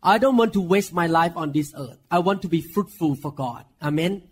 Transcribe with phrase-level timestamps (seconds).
[0.00, 1.96] I don't want to waste my life on this earth.
[2.08, 3.64] I want to be fruitful for God.
[3.80, 4.22] Amen.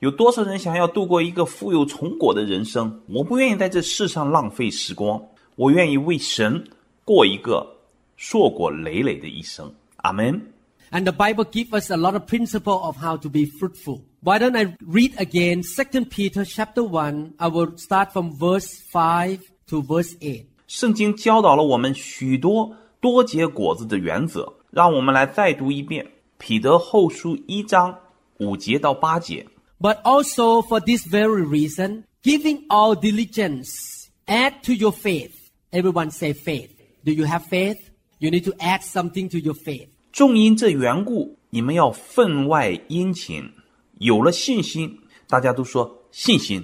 [0.00, 3.00] 有多少人想要度过一个富有成果的人生？
[3.08, 5.22] 我不愿意在这世上浪费时光，
[5.56, 6.62] 我愿意为神
[7.04, 7.76] 过一个
[8.16, 9.72] 硕果累累的一生。
[9.96, 10.52] 阿门。
[10.90, 14.02] And the Bible gives us a lot of principle of how to be fruitful.
[14.20, 17.34] Why don't I read again 2 Peter chapter 1?
[17.38, 20.46] I will start from verse 5 to verse 8.
[20.68, 26.05] 圣经教导了我们许多多结果子的原则， 让我们来再读一遍
[26.37, 27.97] 《彼得后书》一章
[28.37, 29.47] 五节到八节。
[29.79, 35.31] But also for this very reason, giving all diligence, add to your faith.
[35.71, 36.69] Everyone say faith.
[37.03, 37.77] Do you have faith?
[38.19, 39.87] You need to add something to your faith.
[40.11, 43.51] 正因这缘故，你们要分外殷勤。
[43.99, 46.63] 有了信心，大家都说信心，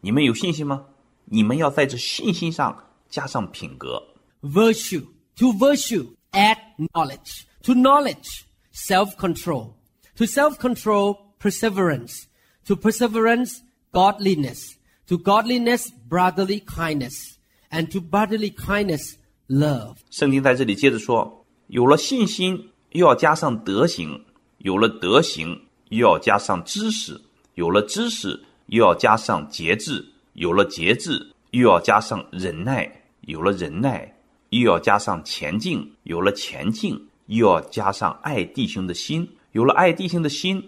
[0.00, 0.84] 你们有信心吗？
[1.26, 4.02] 你们要在这信心上加上品格。
[4.42, 5.04] Virtue.
[5.38, 6.06] To virtue,
[6.36, 6.58] add
[6.92, 7.46] knowledge.
[7.62, 9.74] To knowledge, self-control.
[10.16, 12.26] To self-control, perseverance.
[12.66, 14.76] To perseverance, godliness.
[15.08, 17.38] To godliness, brotherly kindness.
[17.70, 19.16] And to brotherly kindness,
[19.48, 19.96] love.
[20.10, 24.20] 圣经在这里接着说，有了信心，又要加上德行；
[24.58, 27.20] 有了德行，又要加上知识；
[27.54, 32.88] 有了知识，又要加上节制；有了节制，又要加上忍耐；
[33.22, 34.15] 有了忍耐，
[34.49, 40.63] 又要加上前进；有了前进，又要加上爱弟兄的心；有了爱弟兄的心，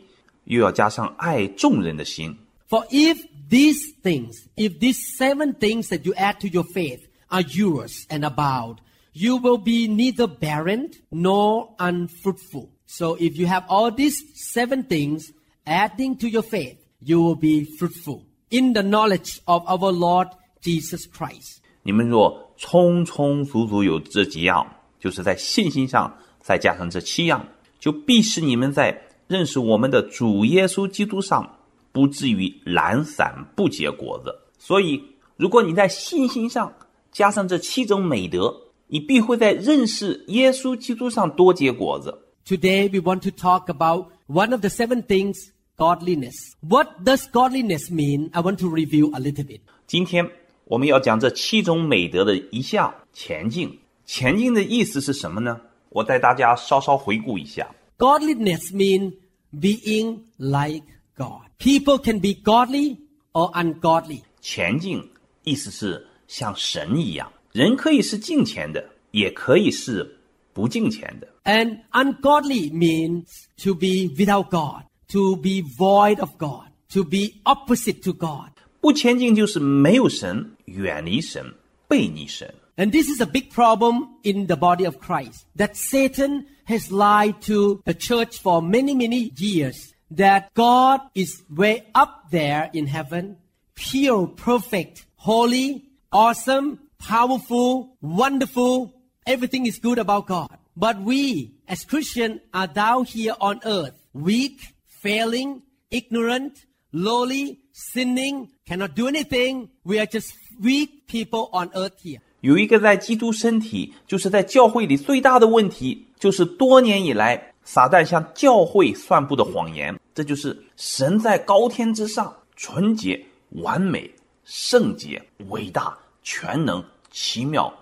[0.46, 2.38] 又要加上爱众人的心。
[2.70, 3.18] For if
[3.50, 8.24] these things, if these seven things that you add to your faith are yours and
[8.24, 8.78] abound,
[9.14, 12.70] you will be neither barren nor unfruitful.
[12.88, 15.32] So if you have all these seven things
[15.66, 20.30] adding to your faith, you will be fruitful in the knowledge of our Lord
[20.62, 21.60] Jesus Christ.
[21.84, 24.67] 你们若 充充足足有这几样，
[25.01, 27.47] 就是在信心上再加上这七样，
[27.79, 31.49] 就必使你们在认识我们的主耶稣基督上，
[31.93, 34.35] 不至于懒散不结果子。
[34.59, 35.01] 所以，
[35.37, 36.75] 如果你在信心上
[37.13, 38.55] 加上这七种美德，
[38.89, 42.19] 你必会在认识耶稣基督上多结果子。
[42.45, 46.35] Today we want to talk about one of the seven things, godliness.
[46.61, 48.31] What does godliness mean?
[48.33, 49.61] I want to review a little bit.
[49.87, 50.29] 今天
[50.68, 53.80] 我们要讲这七种美德的一项前进。
[54.06, 55.60] 前进的意思是什么呢？
[55.90, 57.70] 我带大家稍稍回顾一下。
[57.98, 59.14] Godliness means
[59.54, 60.84] being like
[61.16, 61.44] God.
[61.60, 62.98] People can be godly
[63.32, 64.22] or ungodly.
[64.42, 65.10] 前进
[65.44, 70.20] 意思是像神一样，人可以是敬虔的，也可以是
[70.52, 71.28] 不敬虔的。
[71.46, 73.26] And ungodly means
[73.64, 78.50] to be without God, to be void of God, to be opposite to God.
[78.82, 81.54] 不前进就是没有神，远离神，
[81.88, 82.54] 背逆神。
[82.76, 87.40] And this is a big problem in the body of Christ that Satan has lied
[87.42, 93.38] to the church for many, many years that God is way up there in heaven,
[93.76, 98.94] pure, perfect, holy, awesome, powerful, wonderful.
[99.28, 100.58] Everything is good about God.
[100.76, 106.66] But we as Christians are down here on earth, weak, failing, ignorant,
[106.99, 109.69] lowly, sinning, cannot do anything.
[109.85, 112.21] We are just weak people on earth here.
[112.41, 119.99] 有一个在基督身体，就是在教会里最大的问题，就是多年以来撒旦向教会散布的谎言。
[120.15, 124.11] 这就是神在高天之上，纯洁、完美、
[124.45, 127.73] 圣洁、伟大、全能、奇妙、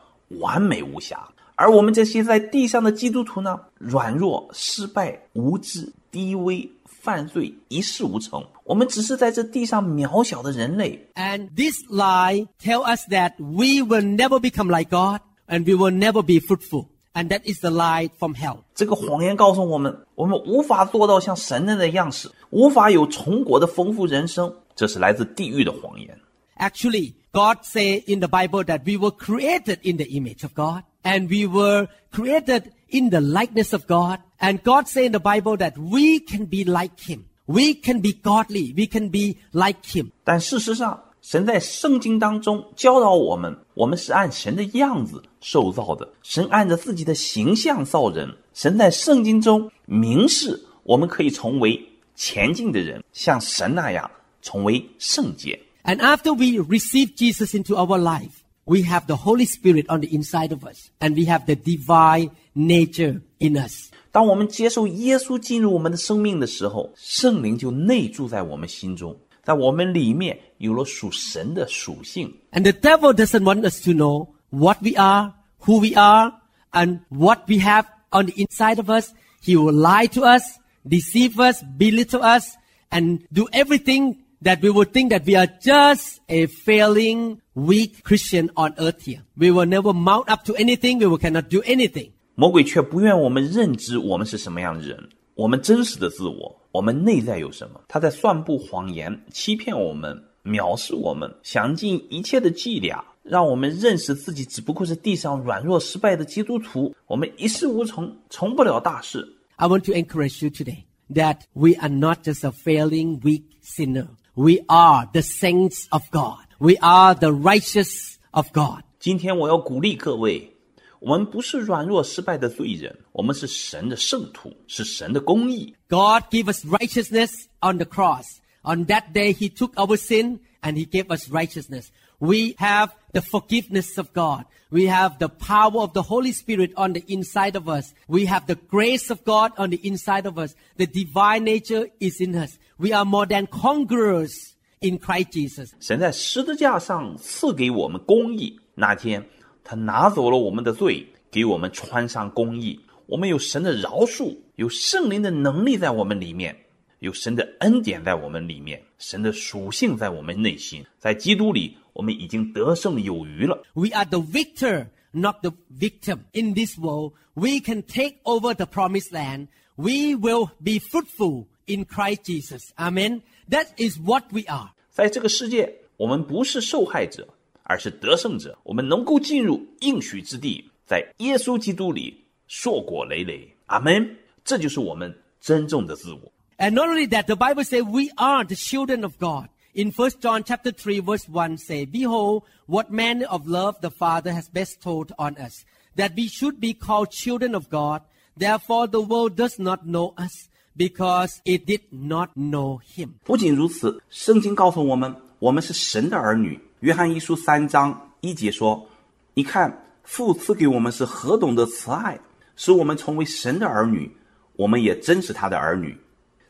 [0.41, 1.27] 完美无瑕。
[1.55, 6.71] 而我们这些在地上的基督徒呢，软弱、失败、无知、低微、
[7.06, 8.46] 犯罪，一事无成。
[8.64, 15.92] 我们只是在这地上渺小的人类， And this lie tell us that we will never become like God and we will
[15.92, 16.88] never be fruitful.
[17.14, 18.60] And that is the lie from hell.
[18.74, 26.18] 这个谎言告诉我们，我们无法做到像神人的样式，无法有成果的丰富人生，这是来自地狱的谎言。
[26.58, 30.84] Actually, God say in the Bible that we were created in the image of God
[31.04, 34.20] and we were created in the likeness of God.
[34.40, 37.26] And God say in the Bible that we can be like Him.
[37.46, 38.74] We can be godly.
[38.76, 40.12] We can be like Him.
[40.24, 48.36] 但事实上，神在圣经当中教导我们，我们是按神的样子受造的，神按着自己的形象造人。
[48.54, 51.80] 神在圣经中明示，我们可以成为
[52.16, 54.10] 前进的人，像神那样
[54.42, 55.60] 成为圣洁。
[55.84, 60.14] And after we receive Jesus into our life, we have the Holy Spirit on the
[60.14, 63.90] inside of us, and we have the divine nature in us.
[64.12, 72.34] 当我们接受耶稣进入我们的生命的时候，圣灵就内住在我们心中，在我们里面有了属神的属性。
[72.52, 75.34] And the devil doesn't want us to know what we are,
[75.66, 76.34] who we are,
[76.72, 79.14] and what we have on the inside of us.
[79.42, 80.44] He will lie to us,
[80.88, 82.58] deceive us, belittle us,
[82.92, 88.50] and do everything that we would think that we are just a failing, weak Christian
[88.56, 89.22] on earth here.
[89.36, 91.00] We will never mount up to anything.
[91.00, 92.12] We will cannot do anything.
[92.36, 97.82] 魔鬼却不愿我们认知我们是什么样的人，我们真实的自我，我们内在有什么。
[97.88, 109.28] 他在散布谎言，欺骗我们，藐视我们，想尽一切的伎俩，让我们认识自己只不过是地上软弱失败的基督徒，我们一事无成，成不了大事。
[109.58, 114.08] I want to encourage you today that we are not just a failing, weak sinner.
[114.34, 116.45] We are the saints of God.
[116.60, 118.84] We are the righteous of God.
[119.00, 120.56] 今天我要鼓励各位，
[121.00, 125.76] 我们不是软弱失败的罪人，我们是神的圣徒，是神的公义。
[125.90, 127.32] God gave us righteousness
[127.62, 128.40] on the cross.
[128.64, 131.88] On that day, He took our sin and He gave us righteousness.
[132.20, 134.46] We have the forgiveness of God.
[134.70, 137.96] We have the power of the Holy Spirit on the inside of us.
[138.08, 140.54] We have the grace of God on the inside of us.
[140.78, 142.60] The divine nature is in us.
[142.78, 145.71] We are more than conquerors in Christ Jesus.
[145.81, 149.25] 神在十字架上赐给我们公义，那天
[149.65, 152.81] 他拿走了我们的罪，给我们穿上公义。
[153.07, 156.57] 我们有神的饶恕，有圣灵的能力在我们里面，
[156.99, 160.85] 有神的恩典在我们里面，神的属性在我们内心。
[160.99, 163.63] 在基督里，我们已经得胜有余了。
[163.75, 166.21] We are the victor, not the victim.
[166.33, 169.49] In this world, we can take over the promised land.
[169.77, 172.73] We will be fruitful in Christ Jesus.
[172.77, 173.23] Amen.
[173.50, 174.72] That is what we are.
[174.90, 177.28] 在这个世界，我们不是受害者，
[177.64, 178.58] 而是得胜者。
[178.64, 183.56] 我们能够进入应许之地，在耶稣基督里硕果累累。
[183.68, 184.18] 阿门。
[184.44, 186.32] 这就是我们真正的自我。
[186.58, 189.50] And not only that, the Bible says we are the children of God.
[189.74, 194.34] In 1 John chapter 3 verse 1 say, Behold, what manner of love the Father
[194.34, 195.64] has bestowed on us,
[195.96, 198.02] that we should be called children of God.
[198.36, 203.10] Therefore the world does not know us, because it did not know him.
[203.24, 206.60] 不仅如此，圣经告诉我们，我们是神的儿女。
[206.80, 212.20] 约翰一书三章一节说：“你看，父赐给我们是何等的慈爱，
[212.56, 214.12] 使我们成为神的儿女，
[214.54, 215.98] 我们也真是他的儿女。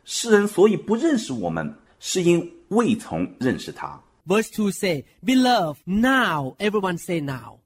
[0.05, 4.01] 世人所以不认识我们，是因未曾认识他。
[4.25, 7.59] Verse 2 say, Beloved, now, everyone say now.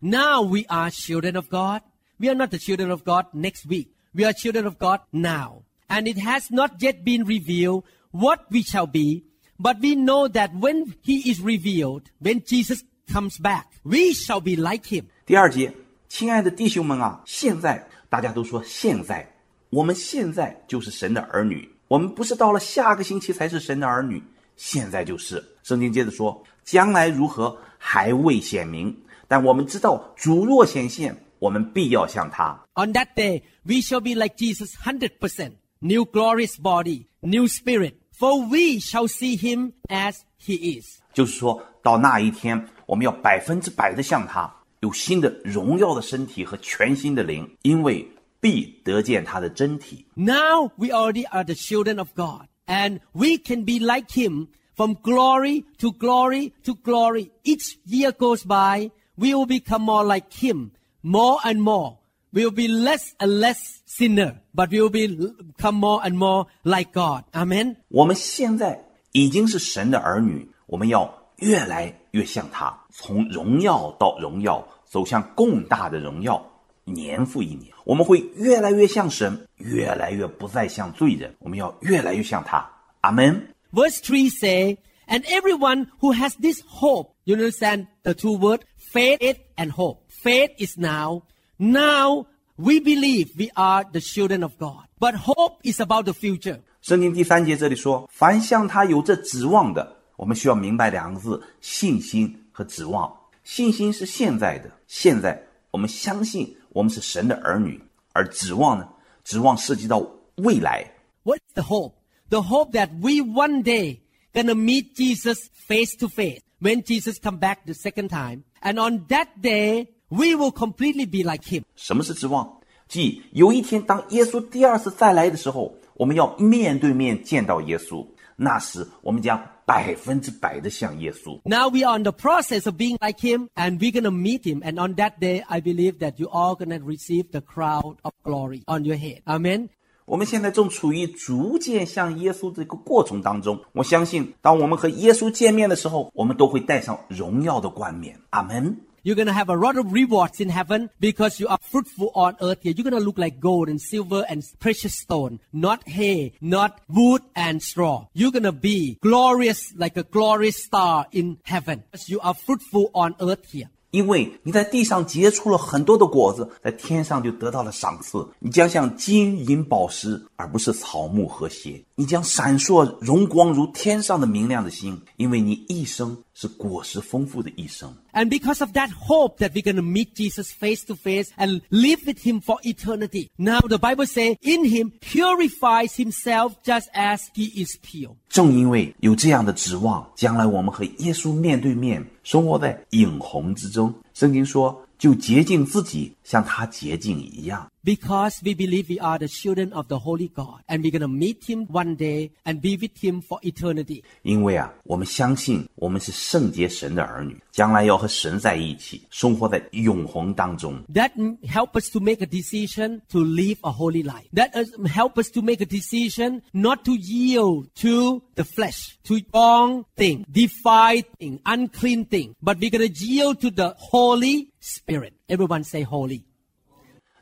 [0.00, 1.80] Now we are children of God.
[2.18, 3.88] We are not the children of God next week.
[4.13, 5.63] We are children of God now.
[5.87, 9.23] And it has not yet been revealed what we shall be,
[9.59, 14.55] but we know that when He is revealed, when Jesus comes back, we shall be
[14.55, 15.05] like Him.
[15.25, 15.71] 第二节，
[16.07, 19.31] 亲爱的弟兄们啊，现在大家都说现在，
[19.69, 24.23] 我们现在就是神的儿女，我们不是到了下个星期才是神的儿女，
[24.55, 25.43] 现在就是。
[25.63, 28.95] 圣经接着说，将来如何还未显明，
[29.27, 32.59] 但我们知道主若显现，我们必要像他。
[32.78, 35.52] On that day, we shall be like Jesus 100%.
[35.80, 37.94] New glorious body, new spirit.
[38.12, 41.00] For we shall see Him as He is.
[41.12, 48.08] 就是说到那一天，我们要百分之百的像他，有新的荣耀的身体和全新的灵，因为
[48.40, 50.06] 必得见他的真体。
[50.14, 54.96] Now we already are the children of God, and we can be like Him from
[55.02, 57.30] glory to glory to glory.
[57.42, 60.70] Each year goes by, we will become more like Him,
[61.02, 61.97] more and more.
[62.32, 66.46] We will be less and less sinner, but we will be become more and more
[66.64, 67.22] like God.
[67.32, 67.76] Amen.
[67.88, 76.44] 我们现在已经是神的儿女，我们要越来越像他，从荣耀到荣耀，走向更大的荣耀，
[76.84, 82.68] 年复一年，我们会越来越像神，越来越不再像罪人，我们要越来越像他。
[83.02, 83.54] 阿门。
[83.72, 89.38] Verse 3 say, and everyone who has this hope, you understand the two words, faith
[89.56, 89.98] and hope.
[90.08, 91.22] Faith is now.
[91.58, 94.86] Now we believe we are the children of God.
[94.98, 96.60] But hope is about the future.
[96.80, 103.12] 圣经第三节这里说：“凡向他有这指望的，我们需要明白两个字：信心和指望。
[103.42, 107.78] 信心是现在的，现在我们相信我们是神的儿女；
[108.12, 108.88] 而指望呢，
[109.24, 110.06] 指望涉及到
[110.36, 110.92] 未来。
[111.24, 111.94] What's the hope?
[112.28, 114.00] The hope that we one day
[114.32, 118.44] gonna meet Jesus face to face when Jesus come back the second time.
[118.60, 121.63] And on that day, we will completely be like him.
[121.75, 122.59] 什么是指望？
[122.87, 131.39] 即有一天，当耶稣第二次再来的时候，我们要面对面见到耶稣，那时我们将百分之百的像耶稣。
[131.43, 134.61] Now we are in the process of being like him and we're gonna meet him.
[134.63, 138.63] And on that day, I believe that you all gonna receive the crown of glory
[138.65, 139.21] on your head.
[139.25, 139.69] Amen.
[140.05, 143.61] 我们现在正处于逐渐向耶稣这个过程当中。
[143.73, 148.19] 我相信，当我们和耶稣见面的时候，我们都会戴上荣耀的冠冕。
[148.31, 148.75] 阿门。
[149.02, 152.62] You're going to have a lot of rewards in heaven because you are fruitful on earth
[152.62, 152.72] here.
[152.74, 157.20] You're going to look like gold and silver and precious stone, not hay, not wood
[157.34, 158.06] and straw.
[158.14, 162.90] You're going to be glorious like a glorious star in heaven because you are fruitful
[162.94, 163.68] on earth here.
[163.90, 168.26] 因为你在地上结出了很多的果子，在天上就得到了赏赐。
[168.40, 171.80] 你将像金银宝石，而不是草木和谐。
[171.94, 177.93] 你将闪烁荣光如天上的明亮的星，因为你一生 是果实丰富的一生。
[178.13, 181.99] And because of that hope that we're going to meet Jesus face to face and live
[182.05, 183.27] with him for eternity.
[183.35, 188.15] Now the Bible says in him purifies himself just as he is pure.
[188.29, 193.93] 正因为有这样的指望，将来我们和耶稣面对面，生活在影红之中。
[194.13, 197.71] 圣经说，就洁净自己，像他洁净一样。
[197.83, 201.45] Because we believe we are the children of the Holy God and we're going to meet
[201.45, 204.03] him one day and be with him for eternity.
[204.23, 210.82] 因为啊，我们相信我们是圣洁神的儿女，将来要和神在一起，生活在永恒当中。
[210.92, 214.26] That mm, help us to make a decision to live a holy life.
[214.34, 219.20] That is, help us to make a decision not to yield to the flesh, to
[219.32, 225.12] wrong thing, defiled thing, unclean thing, but we're going to yield to the Holy Spirit.
[225.28, 226.22] Everyone say holy.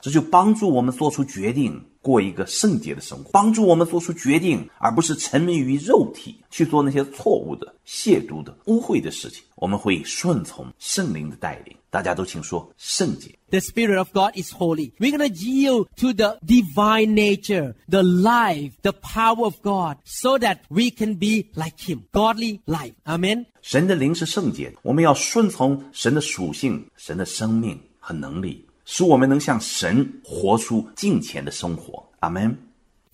[0.00, 9.43] 这就帮助我们做出决定， 过一个圣洁的生活，帮助我们做出决定，而不是沉迷于肉体，去做那些错误的、亵渎的、污秽的事情。
[9.57, 11.75] 我们会顺从圣灵的带领。
[11.89, 13.33] 大家都请说圣洁。
[13.49, 14.91] The Spirit of God is holy.
[14.99, 20.37] We're going to yield to the divine nature, the life, the power of God, so
[20.37, 22.01] that we can be like Him.
[22.11, 22.93] Godly life.
[23.05, 23.45] Amen.
[23.61, 32.01] 神的灵是圣洁的，我们要顺从神的属性、神的生命和能力，使我们能向神活出敬虔的生活。
[32.21, 32.66] 阿门。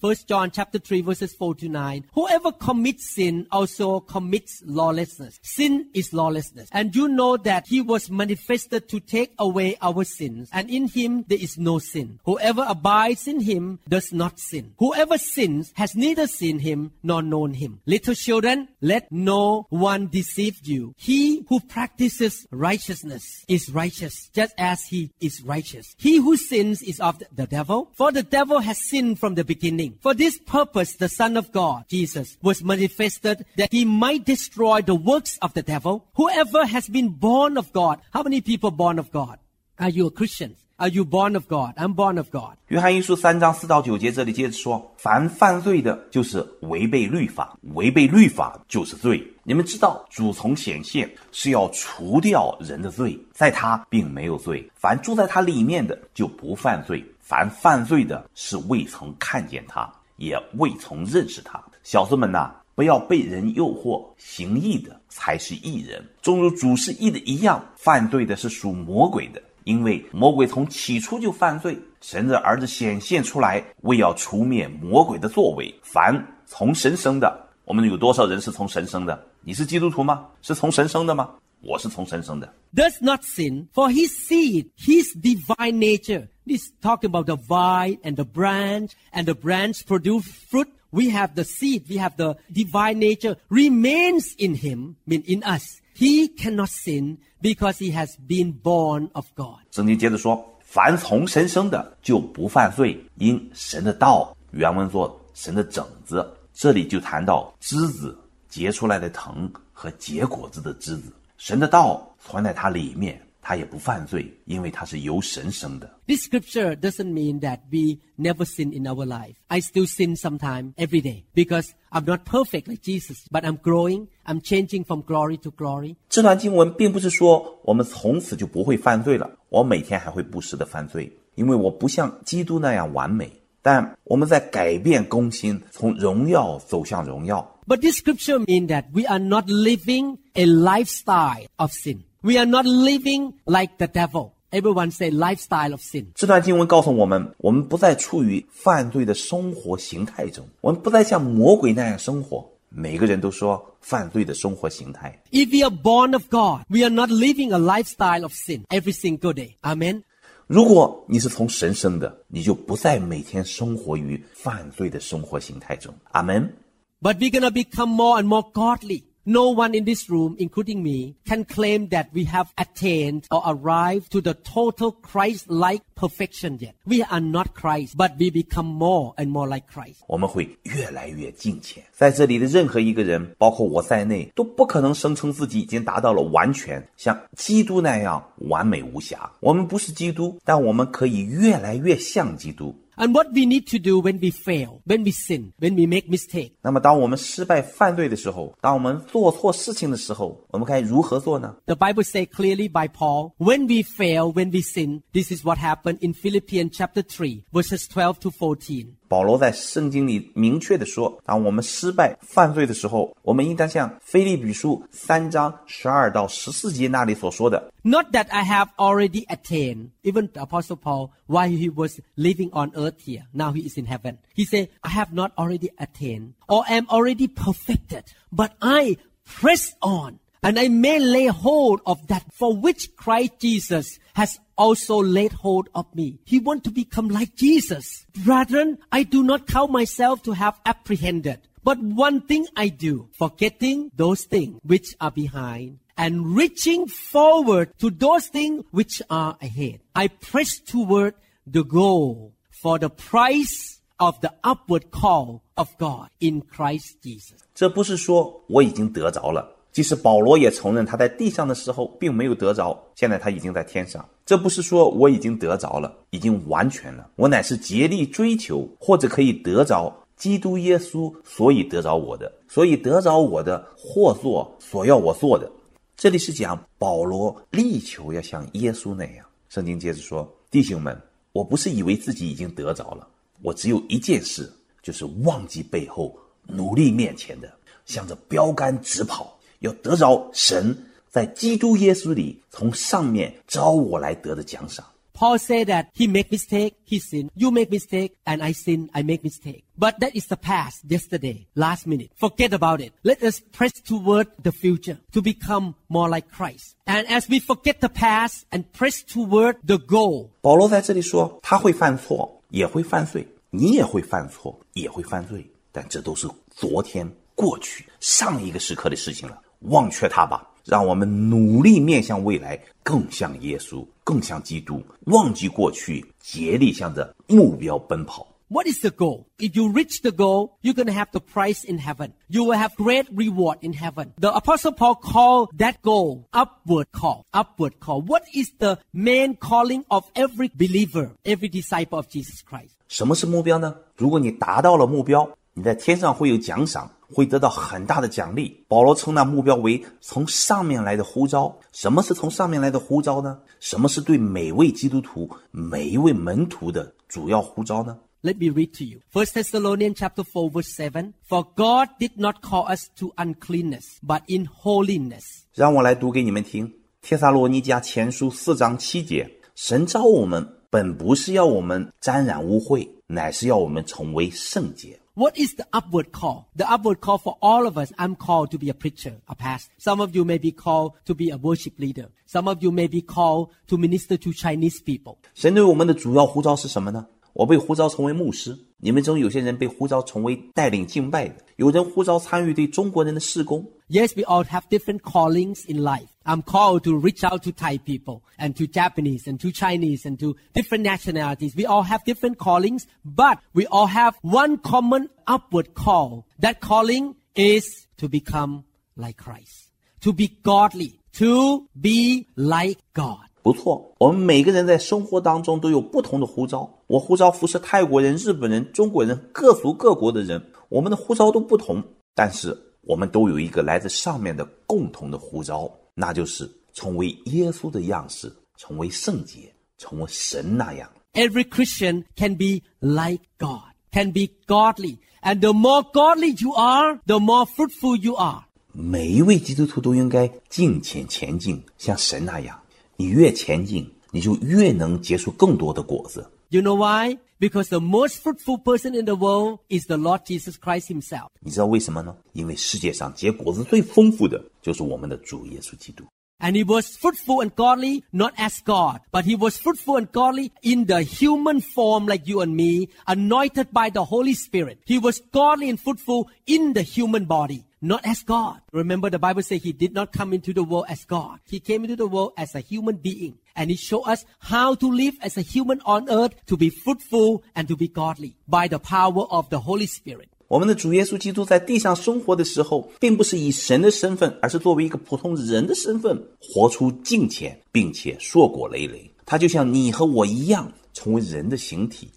[0.04, 2.08] First John chapter 3 verses 4 to 9.
[2.14, 5.40] Whoever commits sin also commits lawlessness.
[5.44, 6.68] Sin is lawlessness.
[6.74, 10.50] And you know that he was manifested to take away our sins.
[10.52, 12.20] And in him there is no sin.
[12.26, 14.74] Whoever abides in him does not sin.
[14.78, 17.80] Whoever sins has neither seen him nor known him.
[17.86, 20.94] Little children, let no one deceive you.
[20.98, 25.96] He who practices righteousness is righteous just as he is righteous.
[25.98, 27.90] He who sins is of the devil.
[27.94, 29.93] For the devil has sinned from the beginning.
[30.01, 34.95] For this purpose, the Son of God, Jesus, was manifested that he might destroy the
[34.95, 36.05] works of the devil.
[36.15, 38.01] Whoever has been born of God.
[38.13, 39.39] How many people born of God?
[39.79, 40.57] Are you a Christian?
[40.81, 41.75] Are you born of God?
[41.77, 42.57] I'm born of God.
[42.69, 49.21] 约翰一书三章四到九节，这里接着说：凡犯罪的，就是违背律法；违背律法就是罪。
[49.43, 54.71] 你们知道，主从显现是要除掉人的罪，在他并没有罪。
[54.77, 61.64] 凡住在他里面的，就不犯罪； 凡犯罪的，是未曾看见他，也未曾认识他。
[61.82, 66.06] 小子们呐、不要被人诱惑，行义的才是义人。
[66.22, 69.42] 正如主是义的一样，犯罪的是属魔鬼的。
[69.64, 75.74] 因为魔鬼从起初就犯罪，神的儿子显现出来，为要除灭魔鬼的作为。
[75.82, 76.14] 凡
[76.46, 79.26] 从神生的，我们有多少人是从神生的？
[79.40, 80.26] 你是基督徒吗？
[80.42, 81.30] 是从神生的吗？
[81.63, 82.55] 我是从神生的。
[82.75, 86.29] does not sin, for his seed, his divine nature.
[86.47, 90.69] This talking about the vine and the branch, and the branch produce fruit.
[90.91, 95.81] We have the seed, we have the divine nature remains in him, mean in us.
[95.95, 99.59] He cannot sin because he has been born of God.
[99.71, 104.35] 圣经接着说：凡从神生的，就不犯罪，因神的道。
[104.53, 108.17] 原文作神的种子，这里就谈到枝子
[108.49, 111.13] 结出来的藤和结果子的枝子。
[111.46, 116.00] 神的道存在它里面，它也不犯罪，因为它是由神生的。
[116.08, 119.34] This scripture doesn't mean that we never sin in our life.
[119.48, 124.08] I still sin sometime every day because I'm not perfect like Jesus, but I'm growing.
[124.24, 125.98] I'm changing from glory to glory.
[126.08, 133.30] 这段经文并不是说我们从此就不会犯罪了，我每天还会不时的犯罪，因为我不像基督那样完美。
[133.63, 137.59] 但我们在改变更新，从荣耀走向荣耀。
[137.67, 141.99] But this scripture means that we are not living a lifestyle of sin.
[142.23, 144.31] We are not living like the devil.
[144.51, 146.07] Everyone say lifestyle of sin.
[146.15, 152.49] 这段经文告诉我们，我们不再处于犯罪的生活形态中，我们不再像魔鬼那样生活。
[152.71, 155.21] 每个人都说犯罪的生活形态。
[155.31, 158.93] If we are born of God, we are not living a lifestyle of sin every
[158.93, 159.57] single day.
[159.63, 160.03] Amen.
[160.48, 165.94] 如果你是从神生的，你就不再每天生活于犯罪的生活形态中。
[166.12, 166.54] 阿门。
[167.02, 169.04] But we're gonna become more and more godly.
[169.25, 174.11] No one in this room, including me, can claim that we have attained or arrived
[174.13, 176.75] to the total Christ-like perfection yet.
[176.87, 179.99] We are not Christ, but we become more and more like Christ.
[180.07, 181.85] 我们会越来越敬虔。
[181.93, 189.31] 在这里的任何一个人，包括我在内，都不可能声称自己已经达到了完全，像基督那样完美无瑕。
[189.41, 192.75] 我们不是基督，但我们可以越来越像基督。
[193.01, 196.09] And what we need to do when we fail, when we sin, when we make
[196.09, 201.55] mistake, 那么，当我们失败犯罪的时候，当我们做错事情的时候，我们该如何做呢？
[201.67, 205.59] the Bible says clearly by Paul, when we fail, when we sin, this is what
[205.59, 208.97] happened in Philippians chapter 3, verses 12 to 14.
[209.13, 219.91] 保罗在圣经里明确的说，当我们失败犯罪的时候，我们应当像腓立比书三章十二到十四节那里所说的， Not that I have already attained.
[220.03, 223.87] Even the Apostle Paul, while he was living on earth here, now he is in
[223.87, 224.19] heaven.
[224.35, 230.19] He said, I have not already attained or am already perfected, but I press on
[230.43, 235.69] and I may lay hold of that for which Christ Jesus has also laid hold
[235.75, 236.19] of me.
[236.25, 238.07] He want to become like Jesus.
[238.25, 241.41] Brethren, I do not count myself to have apprehended.
[241.63, 247.91] But one thing I do, forgetting those things which are behind and reaching forward to
[247.91, 249.81] those things which are ahead.
[249.95, 251.15] I press toward
[251.47, 257.35] the goal for the price of the upward call of God in Christ Jesus.
[257.55, 259.57] 这不是说我已经得着了。
[259.74, 264.08] 即使保罗也承认他在地上的时候并没有得着，现在他已经在天上。
[264.24, 267.10] 这不是说我已经得着了，已经完全了。
[267.16, 275.52] 我乃是竭力追求，或者可以得着基督耶稣，所以得着我的，所以得着我的，或做所要我做的。
[275.98, 279.26] 这里是讲保罗力求要像耶稣那样。
[279.50, 280.96] 圣经接着说：“弟兄们，
[281.32, 283.08] 我不是以为自己已经得着了，
[283.42, 284.52] 我只有一件事，
[284.84, 286.16] 就是忘记背后，
[286.48, 287.52] 努力面前的，
[287.86, 294.85] 向着标杆直跑，要得着神在基督耶稣里从上面招我来得的奖赏。”
[295.19, 297.29] Paul said that he make mistake, he sin.
[297.35, 299.65] You make mistake, and I sin, I make mistake.
[299.77, 302.11] But that is the past, yesterday, last minute.
[302.15, 302.93] Forget about it.
[303.03, 306.77] Let us press toward the future to become more like Christ.
[306.87, 320.49] And as we forget the past and press toward the goal, 保罗在这里说，他会犯错，也会犯罪，你也会犯错，也会犯罪，但这都是昨天、过去、上一个时刻的事情了， 忘却它吧。
[320.65, 328.27] 让我们努力面向未来，更像耶稣，更像基督，忘记过去，竭力向着目标奔跑。
[328.51, 329.27] what is the goal?
[329.39, 332.15] If you reach the goal, you're going to have the prize in heaven.
[332.29, 334.15] You will have great reward in heaven.
[334.19, 338.01] The apostle Paul called that goal upward call, upward call.
[338.01, 342.73] What is the main calling of every believer, every disciple of Jesus Christ?
[342.89, 343.75] 什么是目标呢？
[343.97, 348.66] 如果你达到了目标，你在天上会有奖赏， 会得到很大的奖励。
[348.68, 351.56] 保罗称那目标为从上面来的呼召。
[351.72, 353.40] 什么是从上面来的呼召呢？
[353.60, 359.00] 什么是对每位基督徒、每一位门徒的主要呼召呢？Let me read to you.
[359.12, 361.14] 1 Thessalonians chapter 4 verse 7.
[361.28, 365.24] For God did not call us to uncleanness, but in holiness.
[365.54, 366.68] 让我来读给你们听，
[367.02, 374.98] 《帖撒罗尼迦前书》四章七节：神召我们，本不是要我们沾染污秽，乃是要我们成为圣洁。
[375.15, 376.49] What is the upward call?
[376.57, 377.93] The upward call for all of us.
[377.99, 379.73] I'm called to be a preacher, a pastor.
[379.79, 382.11] Some of you may be called to be a worship leader.
[382.27, 385.17] Some of you may be called to minister to Chinese people.
[385.35, 387.07] 神对我们的主要呼召是什么呢？
[387.33, 393.65] 我被呼召成为牧师，你们中有些人被呼召成为带领敬拜的，有人呼召参与对中国人的事工。
[393.89, 396.11] Yes, we all have different callings in life.
[396.27, 400.19] I'm called to reach out to Thai people and to Japanese and to Chinese and
[400.21, 401.57] to different nationalities.
[401.57, 406.27] We all have different callings, but we all have one common upward call.
[406.39, 408.65] That calling is to become
[408.95, 413.25] like Christ, to be godly, to be like God.
[413.43, 416.69] 不错，我们每个人在生活当中都有不同的呼召。
[416.89, 421.83] 我呼召服侍泰国人、日本人、中国人，各族各国的人，我们的呼召都不同，
[422.15, 422.55] 但是
[422.86, 430.90] 我们都有一个来自上面的共同的呼召，那就是成为耶稣的样式，成为圣洁，成为神那样。
[431.14, 434.98] Every Christian can be like God, can be godly.
[435.22, 438.46] And the more godly you are, the more fruitful you are.
[438.74, 442.60] 每一位基督徒都应该敬虔前进，像神那样。
[442.98, 446.30] 你越前进，你就越能结出更多的果子。
[446.50, 447.18] You know why?
[447.39, 451.29] Because the most fruitful person in the world is the Lord Jesus Christ Himself.
[451.41, 452.17] 你知道为什么呢？
[452.33, 456.05] 因为世界上结果子最丰富的就是我们的主耶稣基督。
[456.44, 460.52] And he was fruitful and godly not as God, but he was fruitful and godly
[460.62, 464.80] in the human form like you and me, anointed by the Holy Spirit.
[464.86, 468.62] He was godly and fruitful in the human body not as God.
[468.72, 471.40] Remember, the Bible says he did not come into the world as God.
[471.44, 473.38] He came into the world as a human being.
[473.58, 477.44] And he showed us how to live as a human on earth to be fruitful
[477.56, 480.30] and to be godly by the power of the Holy Spirit.
[480.54, 489.10] 我们的主耶稣基督在地上生活的时候，并不是以神的身份，而是作为一个普通人的身份，活出敬虔，并且硕果累累。
[489.26, 492.08] 他就像你和我一样，成为人的形体，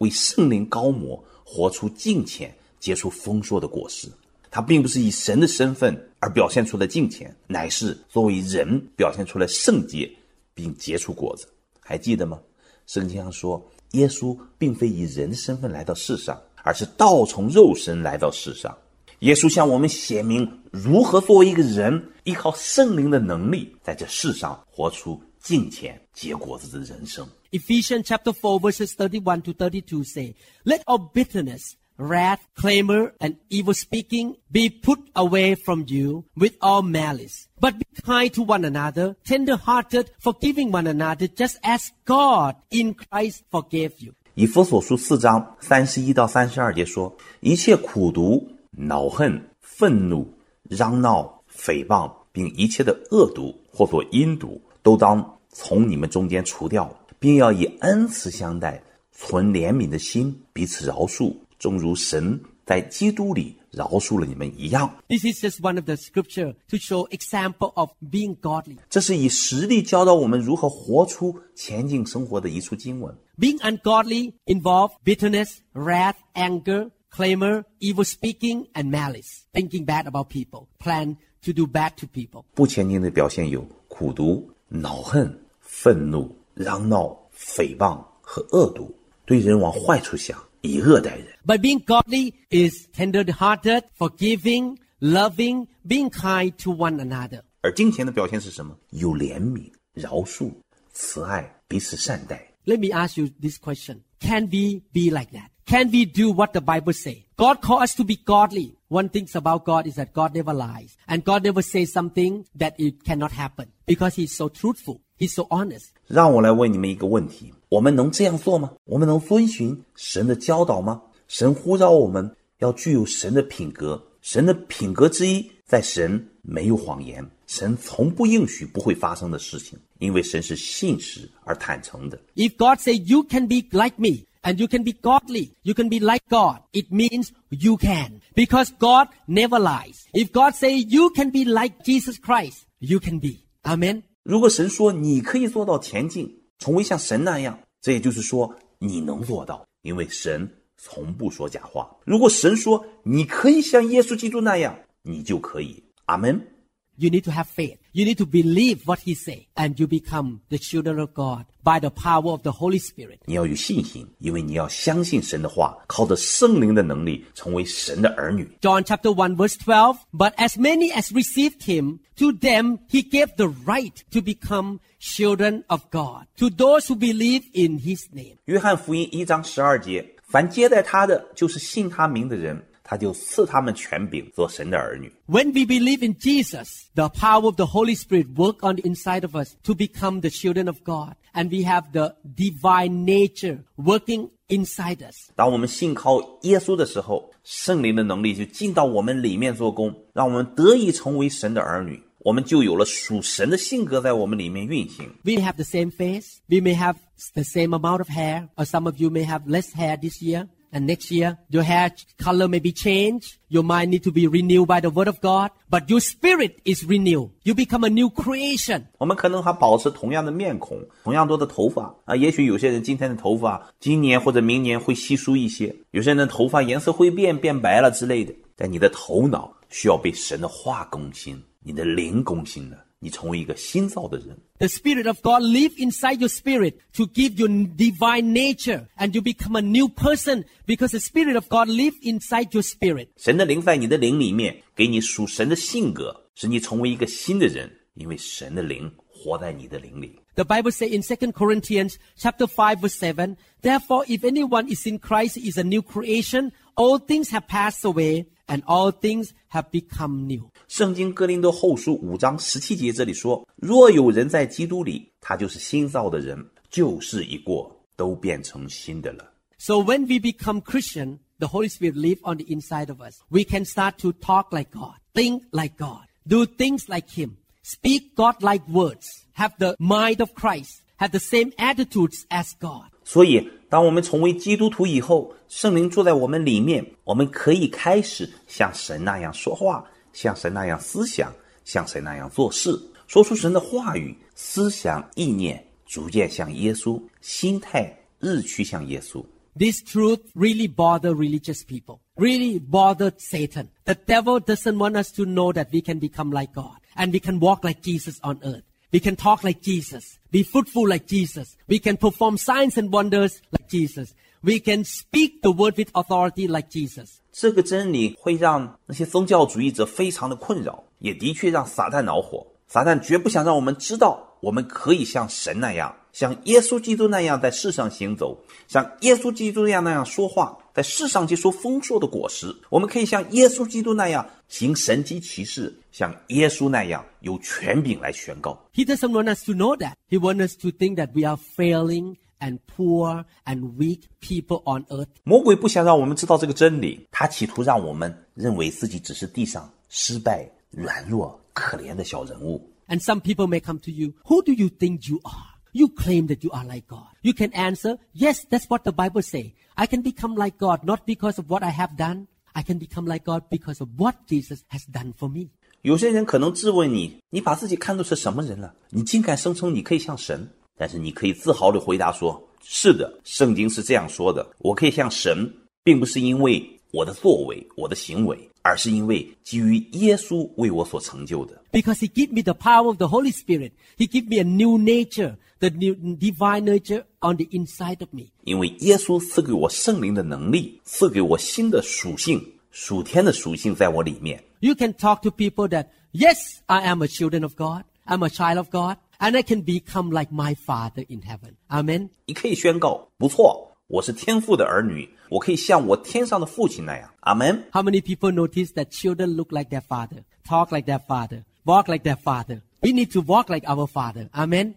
[0.00, 4.06] 为圣灵高摩，活出敬虔，结出丰硕的果实。
[4.50, 10.06] 他并不是以神的身份而表现出了敬虔，乃是作为人表现出了圣洁，
[10.52, 11.46] 并结出果子。
[11.80, 12.38] 还记得吗？
[12.86, 18.77] 圣经上说，耶稣并非以人的身份来到世上，而是道从肉身来到世上。
[19.19, 27.27] 耶稣向我们显明如何作为一个人，依靠圣灵的能力，在这世上活出敬虔、结果子的人生。
[27.51, 34.35] Ephesians chapter 4 verses 31 to 32 say, Let all bitterness wrath, clamor, and evil speaking
[34.51, 37.47] be put away from you with all malice.
[37.59, 42.95] But be kind to one another, tender hearted, forgiving one another, just as God in
[42.95, 44.15] Christ forgave you.
[44.38, 64.96] 以佛所书四章三十一到三十二节说：一切苦毒、恼恨、愤怒、嚷闹、诽谤，并一切的恶毒或作阴毒，都当从你们中间除掉，并要以恩慈相待，存怜悯的心，彼此饶恕，正如神在基督里饶恕了你们一样。
[65.08, 68.78] This is just one of the scripture to show example of being godly.
[68.88, 73.14] 这是以实力教导我们如何活出前进生活的一处经文。
[73.38, 79.42] Being ungodly involve bitterness, wrath, anger, clamor, evil speaking, and malice.
[79.52, 80.66] Thinking bad about people.
[80.78, 82.44] Plan to do bad to people.
[82.54, 88.92] 不前进的表现有苦毒、恼恨、愤怒、嚷闹、诽谤和恶毒，
[89.24, 91.27] 对人往坏处想，以恶待人。
[91.45, 97.41] But being godly is tender-hearted, forgiving, loving, being kind to one another.
[97.61, 98.77] 而金钱的表现是什么？
[98.91, 100.51] 有怜悯、饶恕、
[100.91, 102.53] 慈爱，彼此善待。
[102.65, 104.01] Let me ask you this question.
[104.19, 105.49] Can we be like that?
[105.65, 107.25] Can we do what the Bible say?
[107.37, 108.75] God called us to be godly.
[108.89, 110.95] One thing about God is that God never lies.
[111.07, 113.67] And God never says something that it cannot happen.
[113.85, 115.01] Because He's so truthful.
[115.17, 115.87] He's so honest.
[116.07, 118.72] 让我来问你们一个问题： 我们能这样做吗？
[118.84, 121.02] 我们能遵循神的教导吗？
[121.26, 132.18] 神呼召我们要具有神的品格，神的品格之一，在神没有谎言，神从不应许不会发生的事情，因为神是信实而坦诚的。
[132.34, 135.98] If God say you can be like me and you can be godly, you can be
[135.98, 138.20] like God, it means you can.
[138.34, 140.06] Because God never lies.
[140.12, 143.40] If God say you can be like Jesus Christ, you can be.
[143.64, 144.04] Amen.
[144.22, 151.95] 如果神说你可以做到前进，成为像神那样，这也就是说你能做到，因为神从不说假话。
[152.05, 155.83] 如果神说你可以像耶稣基督那样，你就可以。
[156.05, 156.47] 阿门。
[156.95, 157.79] You need to have faith.
[157.91, 161.79] You need to believe what He say, and you become the children of God by
[161.79, 163.17] the power of the Holy Spirit.
[163.25, 168.47] 你要有信心，因为你要相信神的话，靠着圣灵的能力成为神的儿女。
[168.61, 169.97] John chapter 1 verse 12.
[170.11, 175.63] But as many as received him, to them he gave the right to become children
[175.67, 176.25] of God.
[176.37, 178.37] To those who believe in his name.
[178.45, 185.11] 约翰福音一章十二节：凡接待他的，就是信他名的人，他就赐他们权柄，做神的儿女。
[185.27, 189.23] When we believe in Jesus, the power of the Holy Spirit work on the inside
[189.23, 191.15] of us to become the children of God.
[191.35, 195.31] And we have the divine nature working inside us.
[195.35, 201.99] 当我们信靠耶稣的时候，圣灵的能力就进到我们里面做工，让我们得以成为神的儿女。
[202.20, 205.06] 我们就有了属神的性格在我们里面运行。
[205.24, 206.38] We may have the same face.
[206.48, 206.96] We may have
[207.34, 208.48] the same amount of hair.
[208.56, 210.48] Or some of you may have less hair this year.
[210.70, 213.36] And next year, your hair color may be changed.
[213.48, 215.50] Your mind need to be renewed by the word of God.
[215.70, 217.30] But your spirit is renewed.
[217.42, 218.82] You become a new creation.
[218.98, 222.14] 我们可能还保持同样的面孔，同样多的头发啊。
[222.14, 228.34] 也许有些人今天的头发，今年或者明年会稀疏一些；有些人的头发颜色会变，变白了之类的。
[228.54, 234.37] 但你的头脑需要被神的话更新，你的灵更新了，你成为一个新造的人。
[234.59, 239.21] The Spirit of God live inside your spirit to give you divine nature and you
[239.21, 243.07] become a new person because the Spirit of God live inside your spirit.
[243.17, 250.19] 神的灵在你的灵里面，给你属神的性格，使你成为一个新的人，因为神的灵活在你的灵里。
[250.35, 254.97] The Bible says in 2 Corinthians chapter 5 verse 7, Therefore if anyone is in
[254.97, 259.69] Christ he is a new creation, all things have passed away, and all things have
[259.71, 260.49] become new.
[260.67, 273.19] 圣经哥林多后书五章十七节这里说：“若有人在基督里，他就是新造的人，旧事已过，都变成新的了。” So when we become Christian, the Holy Spirit live on the inside of us.
[273.29, 278.15] We can start to talk like God, think like God, do things like Him, speak
[278.15, 282.89] God-like words, have the mind of Christ, have the same attitudes as God.
[283.05, 289.85] 所以，当我们成为基督徒以后，圣灵住在我们里面，我们可以开始像神那样说话，
[290.17, 291.33] 像神那样思想，
[291.65, 299.23] 像神那样做事，说出神的话语、思想、意念，逐渐像耶稣，心态日趋向耶稣。
[299.55, 303.67] This truth really bothered religious people, really bothered Satan.
[303.85, 307.19] The devil doesn't want us to know that we can become like God and we
[307.19, 308.63] can walk like Jesus on earth.
[308.91, 311.55] We can talk like Jesus, be fruitful like Jesus.
[311.67, 314.15] We can perform signs and wonders like Jesus.
[314.41, 317.19] We can speak the word with authority like Jesus.
[317.31, 322.45] 这个真理会让那些宗教主义者非常的困扰，也的确让撒旦恼火。
[322.67, 332.53] 撒旦绝不想让我们知道，我们可以像神那样，像耶稣基督那样在世上行走，像耶稣基督那样那样说话，在世上结出丰硕的果实。
[332.69, 338.59] 我们可以像耶稣基督那样行神迹奇事，像耶稣那样有权柄来宣告。
[338.73, 339.93] He doesn't want us to know that.
[340.09, 344.85] He wants us to think that we are failing and poor and weak people on
[344.89, 345.07] earth.
[345.23, 352.69] 魔鬼不想让我们知道这个真理，他企图让我们认为自己只是地上失败、软弱、可怜的小人物。
[352.87, 355.53] And some people may come to you, who do you think you are?
[355.71, 357.07] You claim that you are like God.
[357.21, 359.53] You can answer, yes, that's what the Bible say.
[359.75, 362.27] I can become like God not because of what I have done.
[362.53, 365.49] I can become like God because of what Jesus has done for me.
[365.81, 368.75] 有些人可能质问你：你把自己看作是什么人了？
[368.91, 370.47] 你竟敢声称你可以像神？
[370.78, 374.48] 但是你可以自豪地回答说：是的，圣经是这样说的。
[374.58, 381.60] 我可以像神，并不是因为我的作为、我的行为，而是因为基于耶稣为我所成就的。
[381.72, 383.72] Because He give me the power of the Holy Spirit.
[383.96, 388.28] He give me a new nature, the new divine nature on the inside of me.
[388.44, 394.42] 因为耶稣赐给我圣灵的能力，赐给我新的属性，属天的属性在我里面。
[394.60, 397.84] You can talk to people that, yes, I am a children of God.
[398.06, 398.96] I'm a child of God.
[399.19, 401.55] And I can become like my Father in heaven.
[401.69, 402.09] Amen.
[402.25, 407.09] 你可以宣告：不错，我是天父的儿女，我可以像我天上的父亲那样。
[407.21, 407.63] 阿门。
[407.71, 411.87] How many people notice that children look like their father, talk like their father, walk
[411.87, 412.61] like their father?
[412.81, 414.29] We need to walk like our father.
[414.33, 414.75] Amen.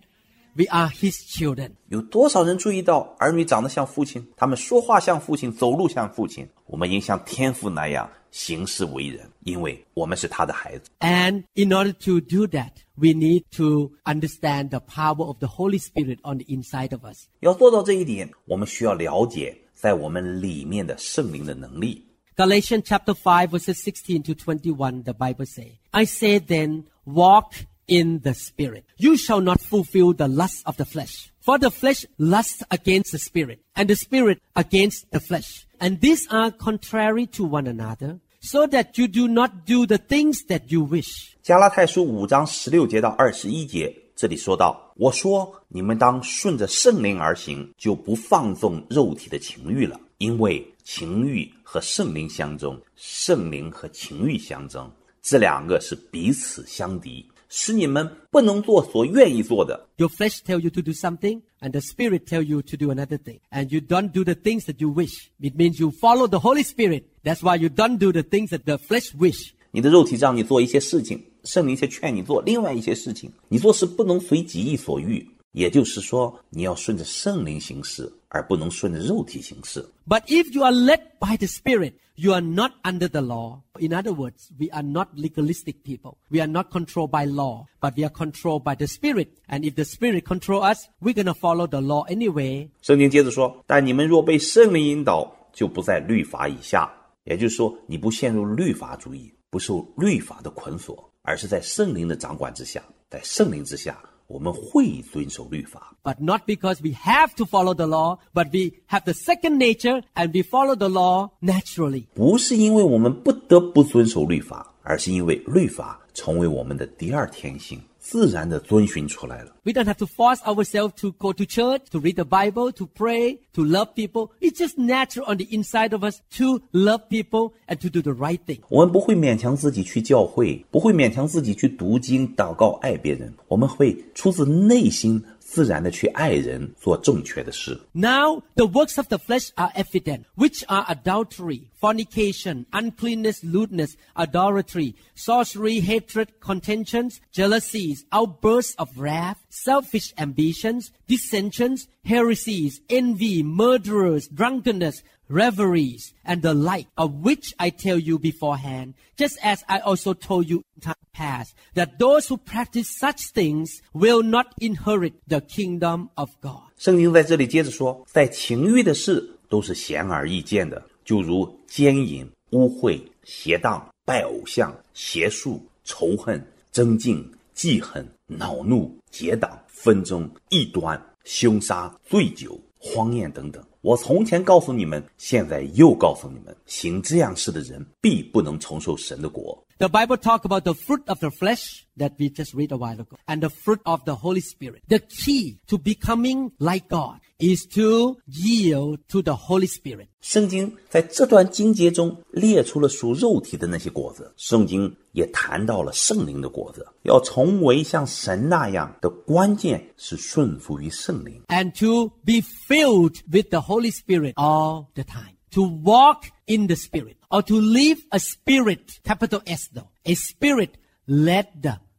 [0.56, 1.72] We are his children.
[1.88, 6.48] 有多少人注意到儿女长得像父亲，他们说话像父亲，走路像父亲？
[6.64, 10.88] 我们应像天父那样行事为人，因为我们是他的孩子。
[11.00, 15.78] And in order to do that, we need to understand the power of the Holy
[15.78, 17.26] Spirit on the inside of us.
[17.40, 22.02] 要做到这一点，我们需要了解在我们里面的圣灵的能力。
[22.34, 27.52] Galatians chapter 5 verses 16 to 21, the Bible say, I say then, walk
[27.86, 28.84] in the Spirit.
[28.98, 31.30] You shall not fulfill the lust of the flesh.
[31.40, 35.66] For the flesh lusts against the Spirit, and the Spirit against the flesh.
[35.78, 40.44] And these are contrary to one another, so that you do not do the things
[40.48, 41.36] that you wish.
[41.42, 54.90] 加拉太书五章十六节到二十一节，这里说到：“我说你们当顺着圣灵而行，就不放纵肉体的情欲了，因为情欲和圣灵相争，圣灵和情欲相争，
[55.22, 59.89] 这两个是彼此相敌， 使你们不能做所愿意做的。
[59.97, 63.41] Your flesh tell you to do something, and the Spirit tell you to do another thing.
[63.51, 65.29] And you don't do the things that you wish.
[65.41, 67.03] It means you follow the Holy Spirit.
[67.25, 69.51] That's why you don't do the things that the flesh wish.
[69.71, 73.31] 你的肉体让你做一些事情，圣灵却劝你做另外一些事情。
[73.49, 79.86] 你做事不能随己意所欲，也就是说，你要顺着圣灵行事，而不能顺着肉体行事。
[80.06, 83.60] But if you are led by the Spirit, you are not under the law.
[83.78, 86.18] In other words, we are not legalistic people.
[86.28, 89.28] We are not controlled by law, but we are controlled by the Spirit.
[89.48, 92.68] And if the Spirit control us, we're gonna follow the law anyway.
[92.82, 96.92] 圣经接着说：“但你们若被圣灵引导，就不在律法以下。”
[97.24, 102.80] 也就是说，你不陷入律法主义，不受律法的捆锁，而是在圣灵的掌管之下。
[103.10, 103.98] 在圣灵之下，
[104.30, 109.58] 我们会遵守律法， But not because we have to follow the law, but we have the second
[109.58, 112.06] nature and we follow the law naturally.
[112.14, 117.80] 不是因为我们不得不遵守律法，而是因为律法成为我们的第二天性，
[118.11, 119.55] 自然的遵循出来了。
[119.63, 123.37] We don't have to force ourselves to go to church, to read the Bible, to pray,
[123.53, 124.31] to love people.
[124.41, 128.11] It's just natural on the inside of us to love people and to do the
[128.11, 128.59] right thing.
[128.67, 133.33] 我们不会勉强自己去教会，不会勉强自己去读经、祷告、爱别人。
[133.47, 137.80] 我们会出自内心自然的去爱人，做正确的事。
[137.92, 144.94] Now the works of the flesh are evident, which are adultery, fornication, uncleanness, lewdness, idolatry,
[145.14, 156.13] sorcery, hatred, contentions, jealousies, outbursts of wrath, selfish ambitions, dissensions, heresies, envy, murderers, drunkenness, Reveries
[156.25, 160.63] and the like, of which I tell you beforehand, just as I also told you
[160.75, 166.29] in time past, that those who practice such things will not inherit the kingdom of
[166.41, 166.63] God.
[166.77, 183.63] 圣经在这里接着说，在情欲的事都是显而易见的，就如奸淫、污秽、邪荡、拜偶像、邪术、仇恨、争竞、记恨、恼怒、结党、纷争、异端、凶杀、醉酒、荒宴等等。
[183.81, 189.57] 我从前告诉你们，现在又告诉你们，行这样事的人必不能承受神的国。
[189.80, 193.18] The Bible talk about the fruit of the flesh that we just read a while ago
[193.28, 194.82] and the fruit of the Holy Spirit.
[194.88, 200.08] The key to becoming like God is to yield to the Holy Spirit.
[200.22, 206.86] 圣经在这段经节中列出了属肉体的那些果子，圣经也谈到了圣灵的果子。
[207.02, 215.36] 要成为像神那样的关键是顺服于圣灵， and to be filled with the Holy Spirit all the time.
[215.52, 220.72] To walk in the Spirit or to live a spirit, capital S though, a spirit
[221.08, 221.46] led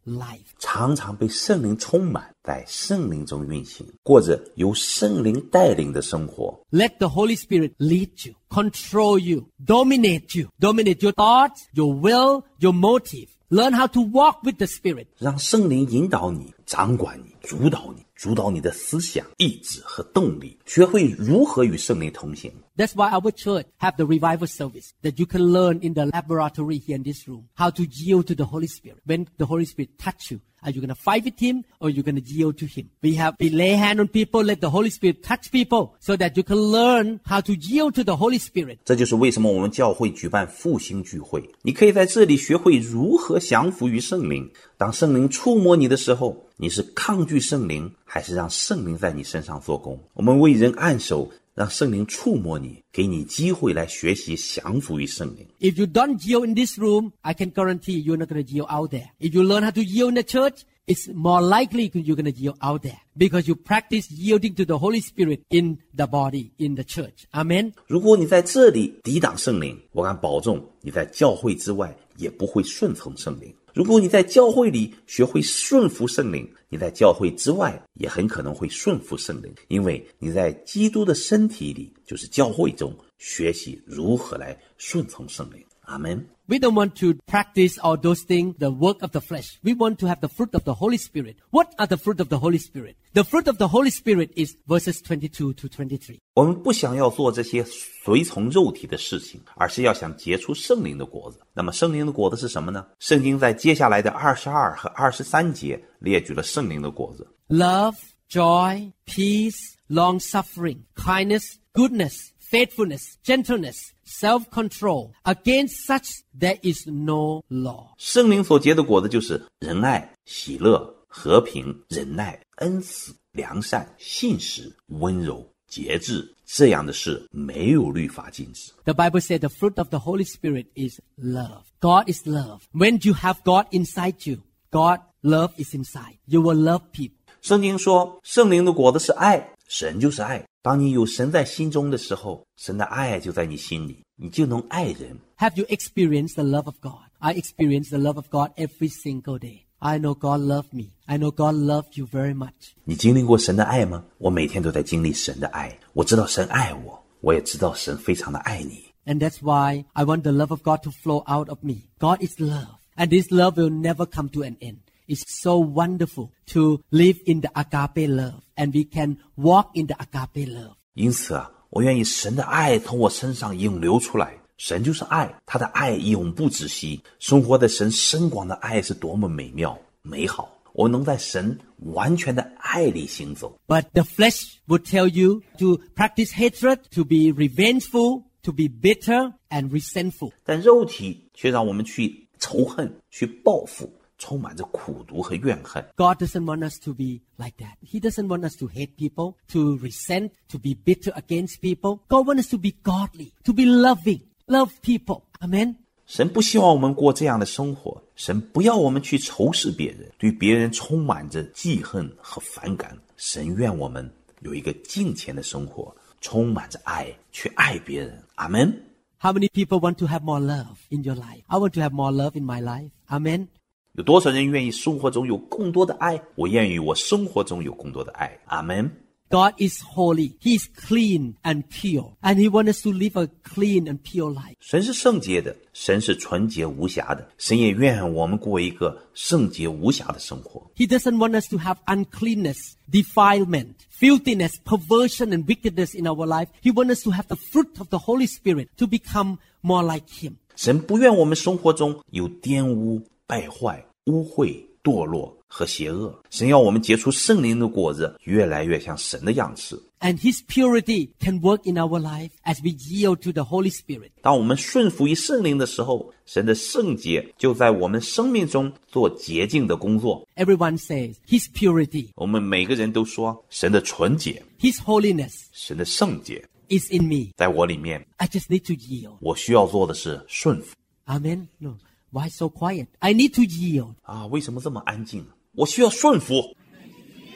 [0.06, 0.54] life.
[0.60, 6.60] 常常被圣灵充满，在圣灵中运行，过着由圣灵带领的生活。
[6.71, 12.43] Let the Holy Spirit lead you, control you, dominate you, dominate your thoughts, your will,
[12.60, 13.30] your motive.
[13.50, 15.08] Learn how to walk with the Spirit.
[15.17, 22.52] 让圣灵引导你、掌管你、主导你，主导你的思想、意志和动力，学会如何与圣灵同行。
[22.76, 26.78] That's why our church have the revival service that you can learn in the laboratory
[26.78, 29.00] here in this room how to yield to the Holy Spirit.
[29.06, 32.04] When the Holy Spirit touch you, are you going to fight with Him or you
[32.04, 32.89] going to yield to Him?
[33.02, 36.38] We have we lay hand on people, let the Holy Spirit touch people so that
[36.38, 38.80] you can learn how to yield to the Holy Spirit.
[38.86, 41.50] 这就是为什么我们教会举办复兴聚会。
[41.63, 44.52] 你可以在这里学会如何降服于圣灵。
[44.78, 50.00] 当圣灵触摸你的时候，你是抗拒圣灵，还是让圣灵在你身上做工？
[50.13, 55.47] 我们为人按手， 让圣灵触摸你，给你机会来学习降服于圣灵。
[55.61, 58.91] If you don't yield in this room, I can guarantee you're not going to yield out
[58.91, 59.11] there.
[59.21, 62.37] If you learn how to yield in the church, it's more likely you're going to
[62.37, 66.75] yield out there because you practice yielding to the Holy Spirit in the body, in
[66.75, 67.27] the church.
[67.33, 67.73] Amen.
[67.87, 73.55] 如果你在这里抵挡圣灵，我敢保证你在教会之外也不会顺从圣灵。
[73.74, 85.64] 如果你在教会里学会顺服圣灵，你在教会之外也很可能会顺服圣灵，因为你在基督的身体里，就是教会中学习如何来顺从圣灵。
[85.82, 86.24] 阿门。
[86.52, 89.60] We don't want to practice all those things, the work of the flesh.
[89.63, 91.36] We want to have the fruit of the Holy Spirit.
[91.52, 92.95] What are the fruit of the Holy Spirit?
[93.13, 96.19] The fruit of the Holy Spirit is verses 22 to 23.
[96.36, 101.39] 我们不想要做这些随从肉体的事情，而是要想结出圣灵的果子。
[101.54, 102.86] 那么圣灵的果子是什么呢？
[103.00, 107.28] 圣经在接下来的二十二和二十三节列举了圣灵的果子。
[107.50, 107.97] Love,
[108.30, 115.12] joy, peace, long suffering, kindness, goodness, faithfulness, gentleness, self control.
[115.23, 117.93] Against such there is no law.
[117.97, 126.34] 圣灵所结的果子就是仁爱、喜乐、和平、忍耐、恩慈、良善、信实、温柔、节制。
[126.50, 128.71] 这样的事没有律法禁止。
[128.86, 131.63] The Bible said the fruit of the Holy Spirit is love.
[131.82, 132.62] God is love.
[132.71, 134.38] When you have God inside you,
[134.71, 136.19] God love is inside.
[136.26, 137.17] You will love people.
[137.41, 140.45] 圣经说，圣灵的果子是爱，神就是爱。
[140.62, 145.17] 当你有神在心中的时候，神的爱就在你心里，你就能爱人。
[145.38, 147.08] Have you experienced the love of God?
[147.19, 149.62] I experience the love of God every single day.
[149.80, 150.89] I know God loved me.
[151.06, 152.73] I know God loved you very much.
[152.84, 154.04] 你经历过神的爱吗？
[154.17, 158.84] 我每天都在经历神的爱，我知道神爱我，我也知道神非常的爱你。
[159.06, 161.84] And that's why I want the love of God to flow out of me.
[162.00, 162.76] God is love.
[162.95, 164.80] And this love will never come to an end.
[165.12, 168.41] It's so wonderful to live in the agape love.
[168.56, 170.76] And we can walk in the agape love.
[170.93, 174.38] 因此啊，我愿意神的爱从我身上涌流出来。
[174.58, 177.02] 神就是爱，他的爱永不止息。
[177.19, 180.54] 生活在神深广的爱是多么美妙美好！
[180.73, 181.58] 我能在神
[181.93, 183.60] 完全的爱里行走。
[183.67, 189.33] But the flesh would tell you to practice hatred, to be revengeful, to be bitter
[189.50, 190.31] and resentful.
[190.44, 195.83] 但肉体却让我们去仇恨、去报复， 充满着苦毒和怨恨。
[195.96, 197.75] God doesn't want us to be like that.
[197.83, 202.00] He doesn't want us to hate people, to resent, to be bitter against people.
[202.08, 205.23] God wants us to be godly, to be loving, love people.
[205.40, 205.75] Amen.
[206.06, 212.98] 神不希望我们过这样的生活， 神不要我们去仇视别人，对别人充满着记恨和反感。
[213.17, 214.10] 神愿我们
[214.40, 218.23] 有一个敬虔的生活，充满着爱，去爱别人。
[218.35, 218.83] 阿门。
[219.19, 221.42] How many people want to have more love in your life?
[221.48, 222.92] I want to have more love in my life.
[223.10, 223.50] Amen.
[223.94, 226.21] 有多少人愿意生活中有更多的爱？
[226.35, 228.40] 我愿意我生活中有更多的爱。
[228.46, 228.92] 阿门。
[229.29, 230.38] God is holy.
[230.40, 232.13] He is clean and pure.
[232.21, 234.54] And He wants us to live a clean and pure life.
[234.62, 240.71] 神是圣洁的，神是纯洁无瑕的，神也愿我们过一个圣洁无瑕的生活。
[240.77, 246.48] He doesn't want us to have uncleanness, defilement, filthiness, perversion, and wickedness in our life.
[246.62, 250.06] He wants us to have the fruit of the Holy Spirit to become more like
[250.08, 250.35] Him.
[250.56, 256.17] 神不愿我们生活中有玷污、 败坏、污秽、堕落和邪恶。
[256.29, 259.79] 神要我们结出圣灵的果子，越来越像神的样式。
[260.00, 264.12] And His purity can work in our life as we yield to the Holy Spirit.
[264.21, 270.27] 当我们顺服于圣灵的时候，神的圣洁就在我们生命中做洁净的工作。
[270.35, 277.31] Everyone says His purity, 我们每个人都说，神的纯洁、 His holiness 神的圣洁 is in me.
[277.35, 278.06] 在我里面。
[278.17, 279.17] I just need to yield.
[279.19, 280.75] 我需要做的是顺服
[281.08, 281.48] Amen.
[281.58, 281.75] No.
[282.12, 282.88] Why so quiet?
[283.00, 283.96] I need to yield.
[284.04, 284.25] 啊！
[284.27, 285.33] 为什么这么安静呢？
[285.54, 286.35] 我需要顺服。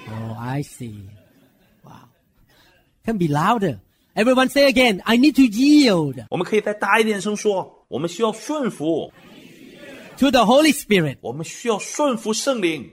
[0.08, 1.10] Oh, I see.
[1.84, 2.10] Wow.
[3.06, 3.80] Can be louder.
[4.14, 9.14] Everyone say again, I need to yield 我们可以再大一点声说，我们需要顺服，
[10.18, 11.18] to the Holy Spirit.
[11.22, 12.92] 我们需要顺服圣灵。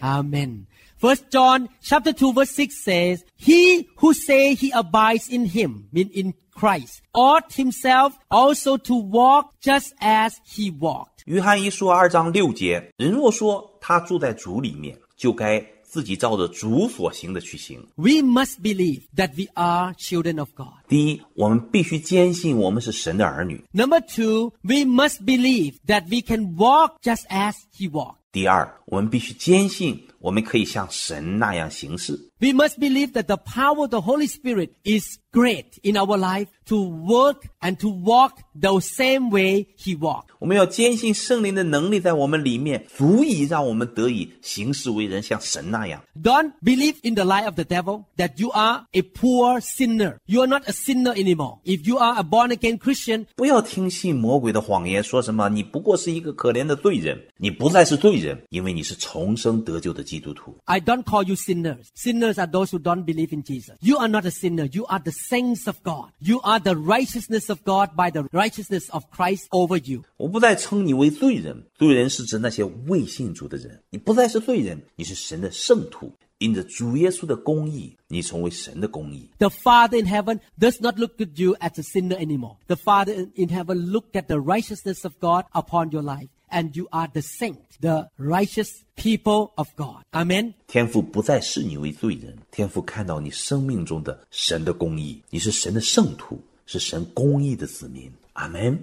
[0.00, 0.64] Amen.
[1.00, 6.10] First John chapter 2 verse 6 says, He who say he abides in him, mean
[6.14, 11.22] in Christ, ought himself also to walk just as he walked.
[11.26, 17.86] 约翰一书二章六节，人若说他住在主里面，就该自己照着主所行的去行。
[17.96, 20.86] We must believe that we are children of God.
[20.88, 28.16] 第一，我们必须坚信我们是神的儿女； Number two, we must believe that we can walk just as he walked.
[28.32, 32.30] 第二，我们必须坚信 我们可以像神那样行事。
[32.40, 36.76] We must believe that the power of the Holy Spirit is great in our life to
[36.76, 40.28] work and to walk the same way He walked.
[40.38, 46.02] 我们要坚信圣灵的能力在我们里面，足以让我们得以行事为人，像神那样。
[46.22, 50.18] Don't believe in the lie of the devil that you are a poor sinner.
[50.26, 51.60] You are not a sinner anymore.
[51.64, 60.54] If you are a born again Christian, 不要听信魔鬼的谎言，说什么你不过是一个可怜的罪人，你不再是罪人，因为你是重生得救的基督徒。
[60.64, 61.86] I don't call you sinners.
[61.96, 63.76] Sinners are those who don't believe in Jesus.
[63.80, 64.68] You are not a sinner.
[64.70, 66.10] You are the saints of God.
[66.20, 70.02] You are the righteousness of God by the righteousness of Christ over you.
[70.16, 73.82] 我不再称你为罪人，罪人是指那些未信主的人。
[73.90, 79.28] 你不再是罪人，你是神的圣徒， 因着主耶稣的公义，你成为神的公义。
[79.38, 82.56] The Father in heaven does not look at you as a sinner anymore.
[82.66, 86.28] The Father in- in heaven look at the righteousness of God upon your life.
[86.48, 90.04] And you are the saint, the righteous people of God.
[90.12, 90.54] Amen.
[90.68, 98.12] 天父不再视你为罪人，天父看到你生命中的神的公义，你是神的圣徒，是神公义的子民。
[98.34, 98.80] 阿门。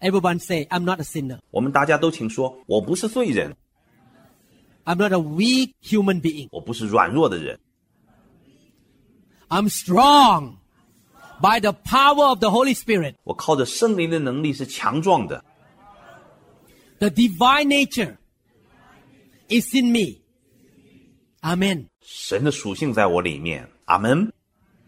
[0.00, 1.38] Everyone say, I'm not a sinner.
[1.52, 3.56] 我们大家都请说，我不是罪人，
[4.84, 6.48] I'm not a weak human being.
[6.52, 7.58] 我不是软弱的人，
[9.48, 10.58] I'm strong
[11.40, 13.16] by the power of the Holy Spirit.
[13.24, 15.44] 我靠着圣灵的能力是强壮的。
[16.98, 18.16] The divine nature
[19.48, 20.20] is in me.
[21.42, 21.88] Amen.
[22.00, 23.68] 神的属性在我里面。
[23.84, 24.32] 阿门。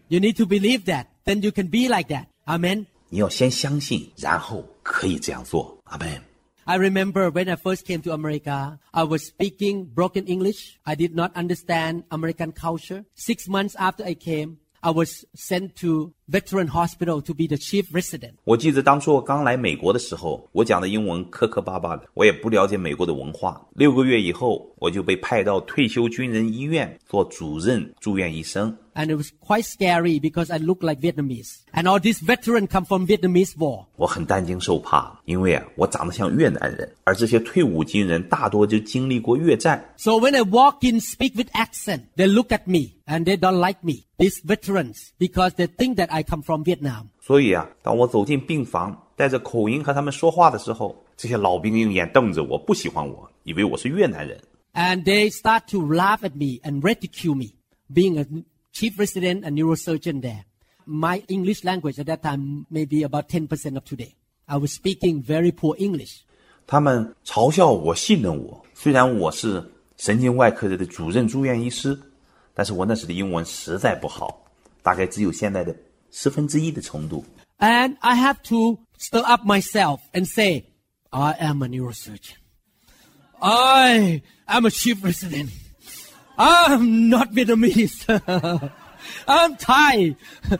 [0.07, 1.05] You need to believe that.
[1.23, 2.25] Then you can be like that.
[2.45, 2.85] Amen.
[3.09, 5.79] 你要先相信，然后可以这样做。
[5.83, 6.23] 阿门。
[6.65, 10.77] I remember when I first came to America, I was speaking broken English.
[10.83, 13.05] I did not understand American culture.
[13.15, 17.91] Six months after I came, I was sent to veteran hospital to be the chief
[17.91, 18.33] resident.
[18.43, 23.67] 我记得当初我刚来美国的时候，我讲的英文磕磕巴巴的，我也不了解美国的文化。
[23.73, 28.77] 六个月以后，我就被派到退休军人医院做主任住院医生。
[28.93, 31.59] And it was quite scary because I looked like Vietnamese.
[31.71, 33.85] And all these veterans come from Vietnamese war.
[33.95, 39.93] 我很担惊受怕，因为啊，我长得像越南人，而这些退伍军人大多就经历过越战。
[39.97, 43.65] So when I walk in, speak with accent, they look at me and they don't
[43.65, 44.05] like me.
[44.17, 47.07] These veterans, because they think that I come from Vietnam.
[47.21, 54.41] 所以啊，当我走进病房，带着口音和他们说话的时候，这些老兵用眼瞪着我，不喜欢我，以为我是越南人。
[54.73, 57.53] And they start to laugh at me and ridicule me,
[57.91, 58.25] being a
[58.73, 60.45] chief resident and neurosurgeon there.
[60.85, 64.15] My English language at that time may be about 10% of today.
[64.47, 66.23] I was speaking very poor English.
[66.65, 68.65] 他们嘲笑我，戏弄我。
[68.73, 71.99] 虽然我是神经外科的主任住院医师，
[72.53, 74.45] 但是我那时的英文实在不好，
[74.81, 75.75] 大概只有现在的
[76.11, 77.23] 十分之一的程度。
[77.59, 80.65] And I have to stir up myself and say,
[81.09, 82.35] I am a neurosurgeon.
[83.39, 85.49] I am a chief resident.
[86.37, 88.05] I'm not Vietnamese.
[89.25, 90.15] I'm Thai.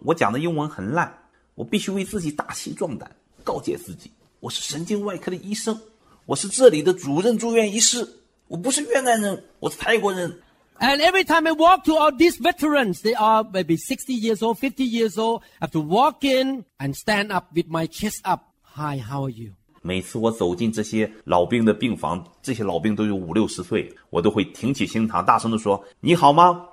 [0.00, 1.12] 我讲的英文很烂，
[1.54, 3.10] 我必须为自己打气壮胆，
[3.42, 5.80] 告诫自己，我是神经外科的医生，
[6.26, 8.08] 我是这里的主任住院医师，
[8.46, 10.40] 我不是越南人，我是泰国人。
[10.80, 14.58] And every time I walk to all these veterans, they are maybe 60 years old,
[14.58, 18.42] 50 years old, I have to walk in and stand up with my chest up.
[18.76, 19.54] Hi, how are you?
[19.83, 26.69] 每次我走进这些老兵的病房，这些老兵都有五六十岁，我都会挺起胸膛，大声地说：“你好吗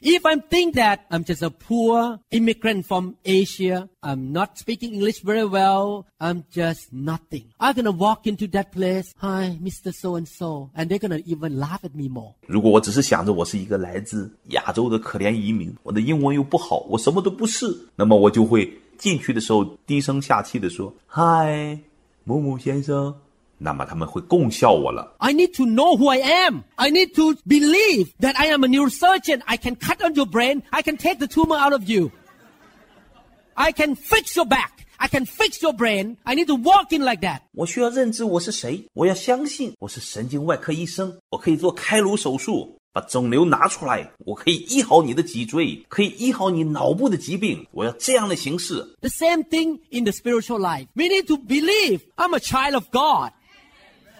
[0.00, 5.22] ？If I think that I'm just a poor immigrant from Asia, I'm not speaking English
[5.22, 7.44] very well, I'm just nothing.
[7.58, 9.92] I'm gonna walk into that place, hi, Mr.
[9.92, 12.34] So and so, and they're gonna even laugh at me more.
[12.46, 21.78] 如果我只是想着我是一个来自亚洲的可怜移民，我的英文又不好，我什么都不是，那么我就会进去的时候低声下气的说：‘嗨，
[22.24, 23.14] 某某先生。’
[23.56, 25.14] 那么他们会供笑我了。
[25.18, 26.64] I need to know who I am.
[26.74, 29.42] I need to believe that I am a neurosurgeon.
[29.44, 30.62] I can cut on your brain.
[30.70, 32.10] I can take the tumor out of you.
[33.54, 34.72] I can fix your back.
[34.98, 36.16] I can fix your brain.
[36.24, 37.42] I need to walk in like that.
[37.52, 47.66] 我需要认知我是谁，我要相信我是神经外科医生，我可以做开颅手术，把肿瘤拿出来，我可以医好你的脊椎，可以医好你脑部的疾病。
[47.72, 48.76] 我要这样的形式。
[49.00, 50.86] The same thing in the spiritual life.
[50.94, 53.32] We need to believe I'm a child of God.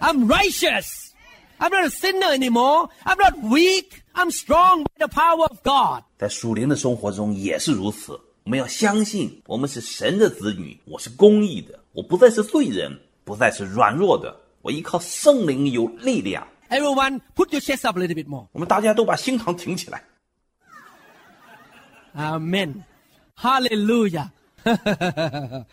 [0.00, 1.12] I'm righteous.
[1.58, 2.88] I'm not a sinner anymore.
[3.04, 4.02] I'm not weak.
[4.12, 6.02] I'm strong by the power of God.
[6.18, 8.20] 在属灵的生活中也是如此。
[8.42, 16.44] 我们要相信，我们是神的子女，我是公义的，我不再是罪人，不再是软弱的，我依靠圣灵有力量。
[16.73, 18.47] Everyone, put your chest up a little bit more.
[18.51, 20.03] 我们大家都把心膛挺起来。
[22.15, 22.83] Amen.
[23.35, 24.31] Hallelujah.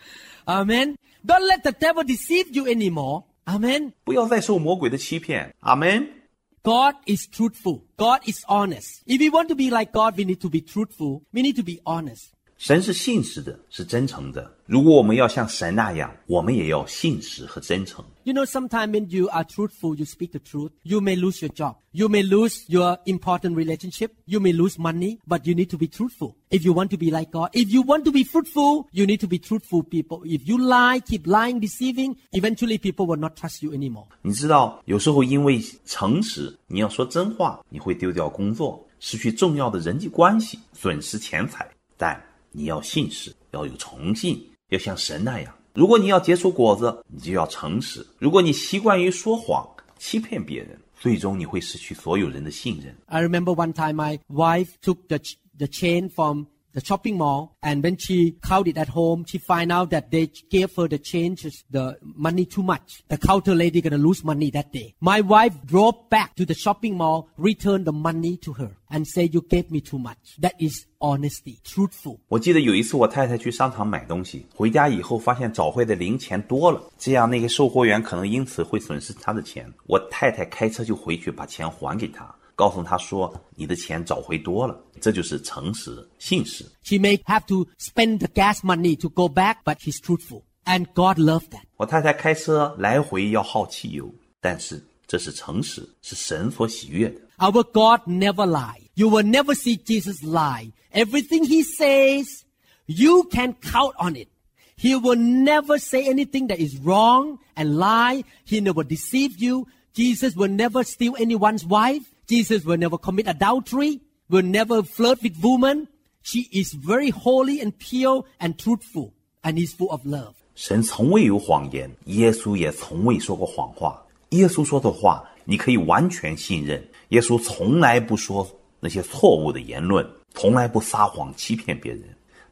[0.45, 0.95] Amen.
[1.25, 3.25] Don't let the devil deceive you anymore.
[3.45, 3.93] Amen.
[4.03, 5.53] 不要再受魔鬼的欺骗。
[5.59, 6.17] 阿门。
[6.63, 7.83] God is truthful.
[7.95, 9.01] God is honest.
[9.05, 11.23] If we want to be like God, we need to be truthful.
[11.31, 12.33] We need to be honest.
[12.61, 14.51] 神是信实的，是真诚的。
[14.65, 18.03] 如果我们要像神那样，我们也要信实和真诚。
[18.23, 21.53] You know, sometimes when you are truthful, you speak the truth, you may lose your
[21.53, 21.75] job.
[21.91, 24.09] You may lose your important relationship.
[24.25, 26.35] You may lose money, but you need to be truthful.
[26.49, 29.19] If you want to be like God, if you want to be fruitful, you need
[29.19, 30.23] to be truthful people.
[30.25, 34.07] If you lie, keep lying, deceiving, eventually people will not trust you anymore.
[34.23, 41.69] 你知道，有时候因为诚实，你要说真话，你会丢掉工作，失去重要的人际关系，损失钱财。
[41.95, 42.19] 但
[42.52, 45.52] 你要信实，要有诚信，要像神那样。
[45.74, 48.06] 如果你要结出果子，你就要诚实。
[48.18, 49.66] 如果你习惯于说谎，
[49.98, 52.94] 欺骗别人，最终你会失去所有人的信任。
[53.06, 55.18] I remember one time my wife took the,
[55.56, 59.89] the chain from the shopping mall and when she counted at home, she find out
[59.89, 63.01] that they gave her the changes, the money too much.
[63.07, 64.93] The counter lady gonna lose money that day.
[64.99, 69.33] My wife drove back to the shopping mall, returned the money to her and said,
[69.33, 70.37] you gave me too much.
[70.39, 72.19] That is honesty, truthful.
[72.27, 79.65] 我记得有一次，我太太去商场买东西，回家以后发现找回的零钱多了，这样那个售货员可能因此会损失她的钱。
[79.87, 86.65] 我太太开车就回去把钱还给他， 告诉他说：“你的钱找回多了。”这就是诚实、信实。
[86.83, 90.43] She may have to spend the gas money to go back, but she's truthful.
[90.65, 91.61] And God loved that.
[91.77, 97.21] 我太太开车来回要耗汽油，但是这是诚实，是神所喜悦的。
[97.37, 98.89] Our God never lie.
[98.95, 100.71] You will never see Jesus lie.
[100.91, 102.41] Everything he says,
[102.87, 104.27] you can count on it.
[104.75, 108.23] He will never say anything that is wrong and lie.
[108.43, 109.67] He never deceive you.
[109.93, 112.03] Jesus will never steal anyone's wife.
[112.32, 114.00] Jesus will never commit adultery.
[114.30, 115.88] Will never flirt with woman.
[116.22, 119.12] She is very holy and pure and truthful,
[119.42, 120.32] and is full of love.
[120.54, 124.02] 神从未有谎言，耶稣也从未说过谎话。
[124.30, 126.82] 耶稣说的话，你可以完全信任。
[127.10, 128.48] 耶稣从来不说
[128.80, 132.02] 那些错误的言论，从来不撒谎欺骗别人。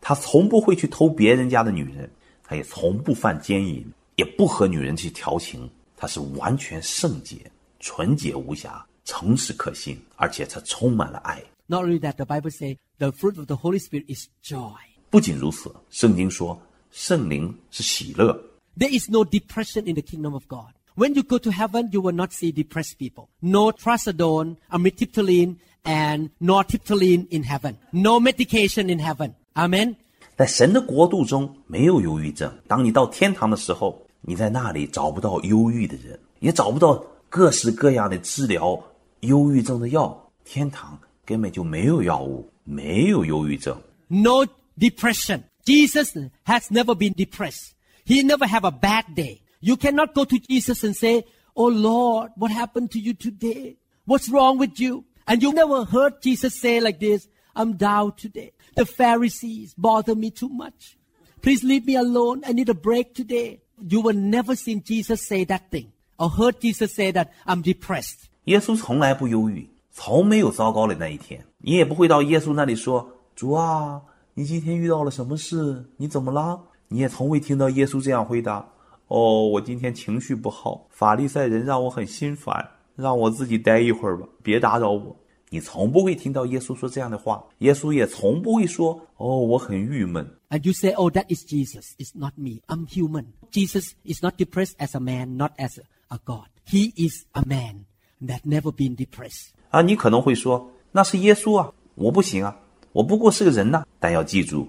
[0.02, 2.10] 他从不会去偷别人家的女人，
[2.44, 3.82] 他也从不犯奸淫，
[4.16, 5.70] 也不和女人去调情。
[5.96, 7.38] 他是完全圣洁、
[7.78, 11.42] 纯洁无瑕、诚实可信，而且它充满了爱。
[11.66, 14.72] Not only that, the Bible says the fruit of the Holy Spirit is joy.
[15.08, 18.32] 不仅如此，圣经说圣灵是喜乐。
[18.78, 20.72] There is no depression in the kingdom of God.
[20.96, 23.28] When you go to heaven, you will not see depressed people.
[23.40, 27.76] No trazodone, amitriptyline, and nortriptyline in heaven.
[27.92, 29.34] No medication in heaven.
[29.54, 29.96] Amen.
[30.36, 32.52] 在神的国度中没有忧郁症。
[32.66, 38.82] 当你到天堂的时候，你在那里找不到忧郁的人，也找不到各式各样的治疗
[39.21, 40.31] 忧郁症的药。
[40.43, 43.75] 天堂根本就没有药物，没有忧郁症。
[44.07, 44.45] No
[44.77, 45.43] depression.
[45.65, 46.15] Jesus
[46.45, 47.73] has never been depressed.
[48.05, 49.41] He never have a bad day.
[49.59, 51.25] You cannot go to Jesus and say,
[51.55, 53.77] Oh Lord, what happened to you today?
[54.05, 55.05] What's wrong with you?
[55.25, 58.51] And you never heard Jesus say like this, I'm down today.
[58.75, 60.97] The Pharisees bother me too much.
[61.41, 62.43] Please leave me alone.
[62.45, 63.61] I need a break today.
[63.89, 68.28] You will never seen Jesus say that thing or heard Jesus say that I'm depressed.
[68.44, 71.44] 耶稣从来不忧郁，从没有糟糕的那一天。
[71.58, 74.00] 你也不会到耶稣那里说：“主啊，
[74.34, 75.84] 你今天遇到了什么事？
[75.96, 78.66] 你怎么了？”你也从未听到耶稣这样回答
[79.08, 85.14] ：“哦，我今天情绪不好，法利赛人让我很心烦，让我自己待一会儿吧，别打扰我。”
[85.52, 91.92] 你从不会听到耶稣说这样的话，耶稣也从不会说：“哦，我很郁闷。” And you say, oh, that is Jesus.
[91.98, 92.60] It's not me.
[92.66, 93.26] I'm human.
[93.52, 95.82] Jesus is not depressed as a man, not as a,
[96.14, 96.46] a God.
[96.66, 97.84] He is a man
[98.21, 99.49] that never been depressed.
[99.69, 102.57] 啊，你可能会说那是耶稣啊，我不行啊，
[102.91, 104.67] 我不过是个人呐、但要记住，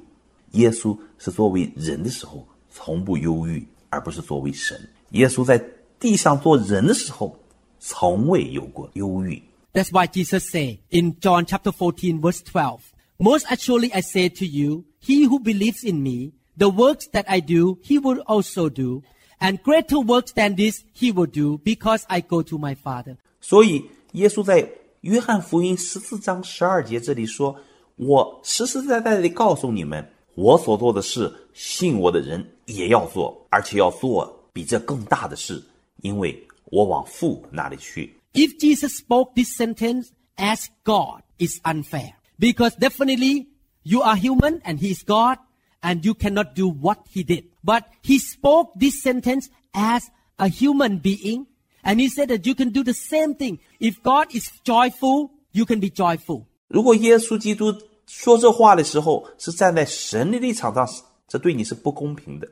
[0.53, 4.89] 耶稣是作为人的时候从不忧郁，而不是作为神。
[5.11, 5.63] 耶稣在
[6.01, 7.39] 地上做人的时候，
[7.79, 9.43] 从未有过忧郁。
[9.73, 12.81] That's why Jesus said in John chapter 14 verse 12,
[13.19, 17.41] Most assuredly I say to you, he who believes in me, the works that I
[17.41, 19.03] do, he will also do,
[19.39, 23.17] and greater works than this he will do, because I go to my Father.
[23.41, 24.69] 所以，耶稣在
[25.03, 35.63] 约翰福音十四章十二节这里说：“我实实在在地告诉你们，我所做的事，信我的人也要做，而且要做比这更大的事，
[36.03, 42.15] 因为我往父那里去。” If Jesus spoke this sentence as God, it's unfair.
[42.39, 43.47] Because definitely
[43.83, 45.39] you are human and he is God
[45.81, 47.45] and you cannot do what he did.
[47.65, 50.03] But he spoke this sentence as
[50.37, 51.47] a human being
[51.84, 53.60] and he said that you can do the same thing.
[53.80, 56.46] If God is joyful, you can be joyful.
[56.68, 57.74] 如果耶稣基督
[58.08, 60.88] 说这话的时候是站在神的立场上，
[61.28, 62.48] 这对你是不公平的，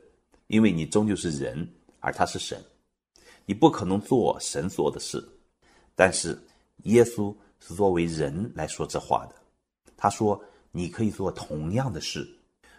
[0.47, 1.69] 因为你终究是人，
[1.99, 2.63] 而他是神，
[3.45, 5.23] 你不可能做神做的事。
[5.95, 6.41] 但是
[6.83, 9.35] 耶稣是作为人来说这话的，
[9.97, 12.25] 他说：“你可以做同样的事。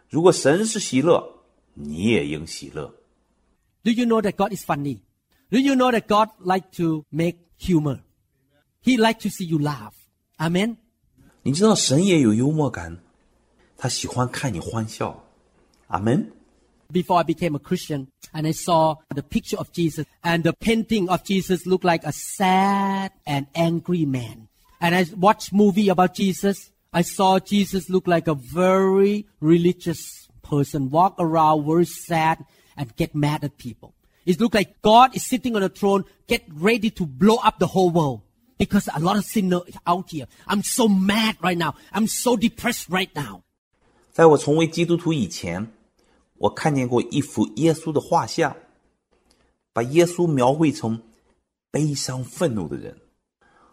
[0.09, 1.23] 如果神是喜乐，
[1.75, 2.87] 你也应喜乐。
[3.83, 5.01] Do you know that God is funny?
[5.52, 8.02] Do you know that God like to make humor?
[8.82, 9.94] He like to see you laugh.
[10.40, 10.78] Amen.
[11.44, 13.00] 你知道神也有幽默感，
[13.78, 15.24] 他喜欢看你欢笑。
[15.88, 16.32] 阿门。
[16.92, 21.10] before I became a Christian and I saw the picture of Jesus and the painting
[21.10, 24.48] of Jesus looked like a sad and angry man.
[24.80, 26.72] And I watched movie about Jesus.
[26.94, 32.46] I saw Jesus look like a very religious person, walk around very sad
[32.78, 33.94] and get mad at people.
[34.31, 37.67] It look like God is sitting on a throne, get ready to blow up the
[37.67, 38.21] whole world.
[38.57, 40.27] Because a lot of sinners out here.
[40.47, 41.75] I'm so mad right now.
[41.93, 43.43] I'm so depressed right now.
[44.13, 45.73] 在我成为基督徒以前，
[46.39, 48.55] 我看见过一幅耶稣的画像，
[49.73, 51.03] 把耶稣描绘成
[51.73, 52.97] 悲伤愤怒的人。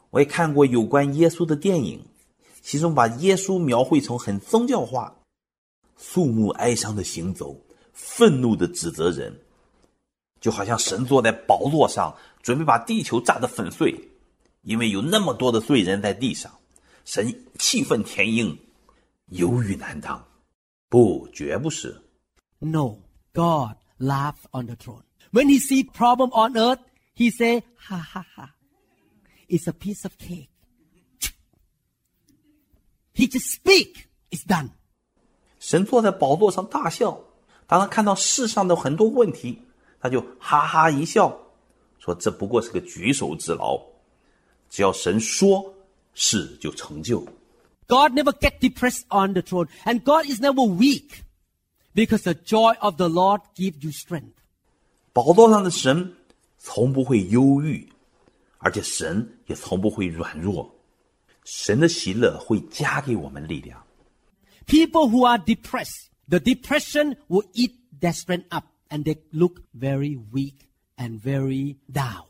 [0.09, 2.05] 我也看过有关耶稣的电影，
[2.61, 5.17] 其中把耶稣描绘成很宗教化，
[5.97, 7.59] 肃穆哀伤的行走，
[7.91, 9.37] 愤怒的指责人，
[10.39, 14.09] 就好像神坐在宝座上，准备把地球炸得粉碎，
[14.61, 16.51] 因为有那么多的罪人在地上，
[17.05, 18.57] 神气愤填膺，
[19.27, 20.23] 犹豫难当。
[20.89, 22.01] 不，绝不是。
[22.59, 22.99] No,
[23.33, 25.03] God laughed on the throne.
[25.31, 26.79] When he see problem on earth,
[27.15, 28.53] he say, ha ha ha.
[29.49, 30.49] It's a piece of cake.
[33.13, 34.07] He just speak.
[34.29, 34.69] It's done.
[35.59, 37.19] 神坐在宝座上大笑，
[37.65, 39.61] 当他看到世上的很多问题，
[40.06, 41.38] 他就哈哈一笑，
[41.98, 43.80] 说：“这不过是个举手之劳，
[44.68, 45.74] 只要神说，
[46.14, 47.20] 事就成就。
[47.86, 49.68] God never get depressed on the throne.
[49.84, 51.24] And God is never weak.
[51.94, 54.32] Because the joy of the Lord give you strength.
[55.12, 56.14] 宝座上的神
[56.56, 57.86] 从不会忧郁，
[58.56, 60.74] 而且神也从不会软弱。
[61.44, 63.84] 神的喜乐会加给我们力量。
[64.66, 70.18] People who are depressed, the depression will eat their strength up and they look very
[70.32, 72.24] weak and very down.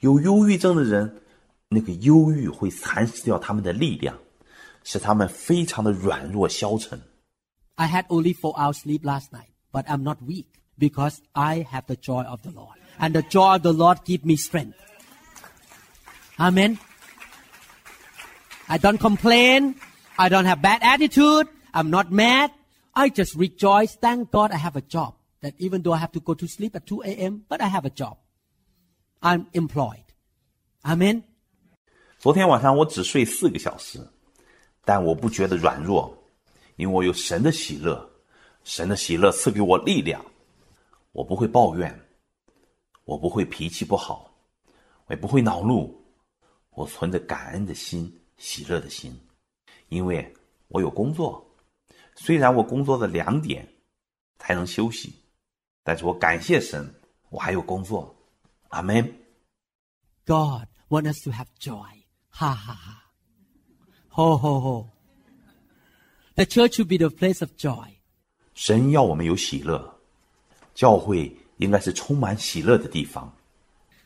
[0.00, 1.20] 有忧郁症的人，
[1.68, 4.18] 那个忧郁会蚕食掉他们的力量，
[4.82, 7.00] 使他们非常的软弱消沉。
[7.76, 10.46] I had only four hours sleep last night, but I'm not weak
[10.78, 12.76] because I have the joy of the Lord.
[12.98, 14.76] And the joy of the Lord give me strength.
[16.38, 16.78] Amen.
[18.68, 19.76] I don't complain.
[20.18, 21.48] I don't have bad attitude.
[21.72, 22.50] I'm not mad.
[22.94, 23.96] I just rejoice.
[23.96, 25.13] Thank God I have a job.
[25.41, 27.85] That even though I have to go to sleep at 2 a.m., but I have
[27.85, 28.17] a job.
[29.21, 30.05] I'm employed.
[30.83, 31.23] Amen.
[32.19, 33.99] 昨天晚上我只睡四个小时，
[34.83, 36.17] 但我不觉得软弱，
[36.77, 38.09] 因为我有神的喜乐，
[38.63, 40.23] 神的喜乐赐给我力量，
[41.11, 42.07] 我不会抱怨，
[43.03, 44.31] 我不会脾气不好，
[45.05, 46.03] 我也不会恼怒，
[46.71, 49.15] 我存着感恩的心、喜乐的心，
[49.89, 50.33] 因为
[50.69, 51.45] 我有工作。
[52.15, 53.67] 虽然我工作的两点
[54.39, 55.13] 才能休息，
[55.84, 56.94] 但是我感谢神，
[57.30, 58.14] 我还有工作。
[58.68, 59.04] 阿门。
[60.26, 61.86] God wants us to have joy.
[62.30, 63.02] Ha ha ha.
[64.10, 64.90] Ho ho ho.
[66.36, 67.96] The church should be the place of joy.
[68.54, 69.98] 神要我们有喜乐，
[70.74, 73.34] 教会应该是充满喜乐的地方。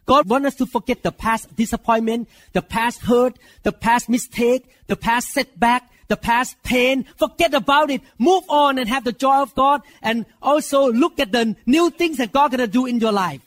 [0.07, 4.97] God wants us to forget the past disappointment, the past hurt, the past mistake, the
[4.97, 7.05] past setback, the past pain.
[7.17, 8.03] Forget about it.
[8.19, 12.19] Move on and have the joy of God and also look at the new things
[12.19, 13.41] that God gonna do in your life.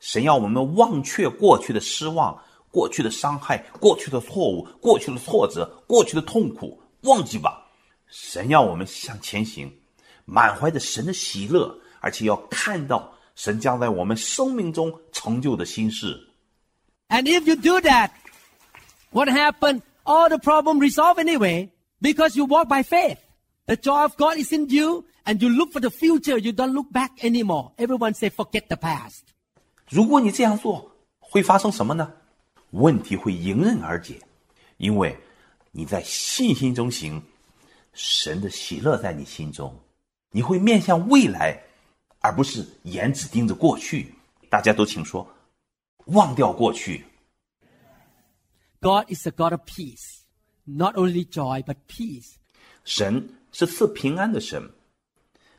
[0.00, 2.38] 神要我们忘却过去的失望、
[2.70, 7.64] 过去的伤害、过去的错误、过去的挫折、过去的痛苦，忘记吧。
[8.06, 9.72] 神要我们向前行，
[10.26, 16.20] 满怀着神的喜乐，而且要看到神将在我们生命中成就的心事。
[17.08, 18.10] And if you do that,
[19.10, 19.80] what happened?
[20.09, 21.69] All the problem resolve anyway
[22.01, 23.19] because you walk by faith.
[23.67, 26.35] The joy of God is in you and you look for the future.
[26.35, 27.73] You don't look back anymore.
[27.77, 29.21] Everyone say, forget the past.
[29.87, 32.11] 如果你这样做，会发生什么呢？
[32.71, 34.19] 问题会迎刃而解，
[34.77, 35.15] 因为
[35.71, 37.21] 你在信心中行，
[37.93, 39.71] 神的喜乐在你心中，
[40.31, 41.61] 你会面向未来，
[42.21, 44.11] 而不是眼只盯着过去。
[44.49, 45.27] 大家都请说，
[46.05, 47.05] 忘掉过去。
[48.80, 50.24] God is a God of peace.
[50.66, 52.36] Not only joy, but peace.
[52.84, 54.70] 神是赐平安的神，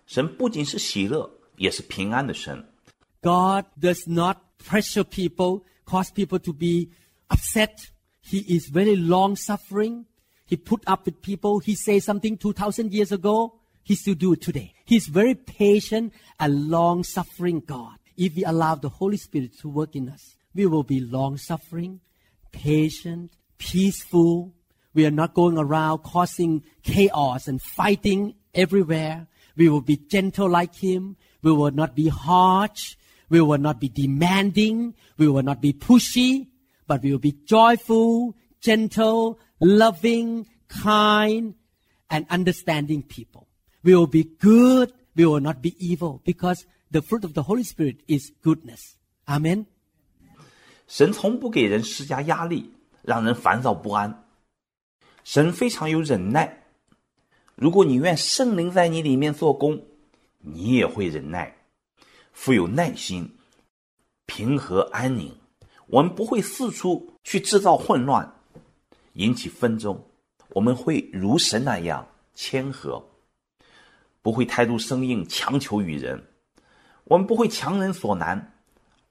[0.06, 2.68] 神不仅是喜乐，也是平安的神。
[3.22, 6.90] God does not pressure people, cause people to be
[7.30, 7.90] upset.
[8.24, 10.06] He is very long suffering.
[10.48, 11.60] He put up with people.
[11.60, 13.60] He said something 2,000 years ago.
[13.84, 14.74] He still do it today.
[14.86, 17.98] He's very patient and long suffering God.
[18.18, 22.00] If we allow the Holy Spirit to work in us, we will be long suffering,
[22.53, 24.55] patient, peaceful.
[24.95, 29.29] We are not going around causing chaos and fighting everywhere.
[29.57, 31.17] We will be gentle like Him.
[31.43, 32.97] We will not be harsh.
[33.29, 34.95] We will not be demanding.
[35.17, 36.49] We will not be pushy,
[36.87, 41.55] but we will be joyful, gentle, loving, kind,
[42.11, 43.47] and understanding people.
[43.83, 44.93] We will be good.
[45.15, 48.97] We will not be evil because the fruit of the Holy Spirit is goodness.
[49.29, 49.67] Amen.
[50.91, 54.25] 神从不给人施加压力，让人烦躁不安。
[55.23, 56.65] 神非常有忍耐。
[57.55, 59.81] 如果你愿圣灵在你里面做工，
[60.41, 61.57] 你也会忍耐，
[62.33, 63.37] 富有耐心，
[64.27, 65.33] 平和安宁。
[65.87, 68.29] 我们不会四处去制造混乱，
[69.13, 70.05] 引起纷争。
[70.49, 73.01] 我们会如神那样谦和，
[74.23, 76.21] 不会态度生硬，强求于人。
[77.05, 78.55] 我们不会强人所难，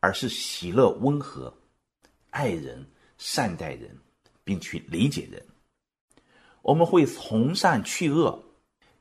[0.01, 1.53] 而是喜乐温和，
[2.30, 2.86] 爱人、
[3.17, 3.97] 善待人，
[4.43, 5.45] 并去理解人。
[6.61, 8.43] 我们会从善去恶，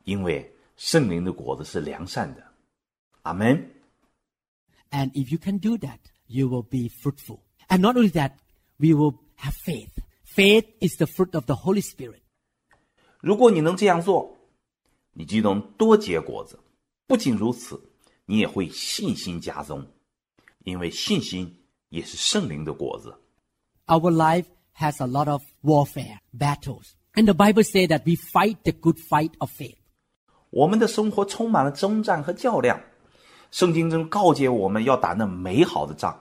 [0.05, 2.53] 因为圣灵的果子是良善的。
[3.22, 3.74] 阿门。
[4.91, 7.41] And if you can do that, you will be fruitful.
[7.68, 8.33] And not only that,
[8.79, 9.91] we will have faith.
[10.24, 12.20] Faith is the fruit of the Holy Spirit.
[13.20, 14.39] 如果你能这样做，
[15.12, 16.59] 你就能多结果子。
[17.07, 17.83] 不仅如此，
[18.24, 19.91] 你也会信心加增，
[20.64, 21.58] 因为信心
[21.89, 23.14] 也是圣灵的果子。
[23.88, 24.45] Our life
[24.78, 26.93] has a lot of warfare, battles.
[27.14, 29.78] And the Bible says that we fight the good fight of faith.
[30.49, 32.82] 我们的生活充满了征战和较量。
[33.51, 36.20] 圣经中告诫我们要打那美好的仗。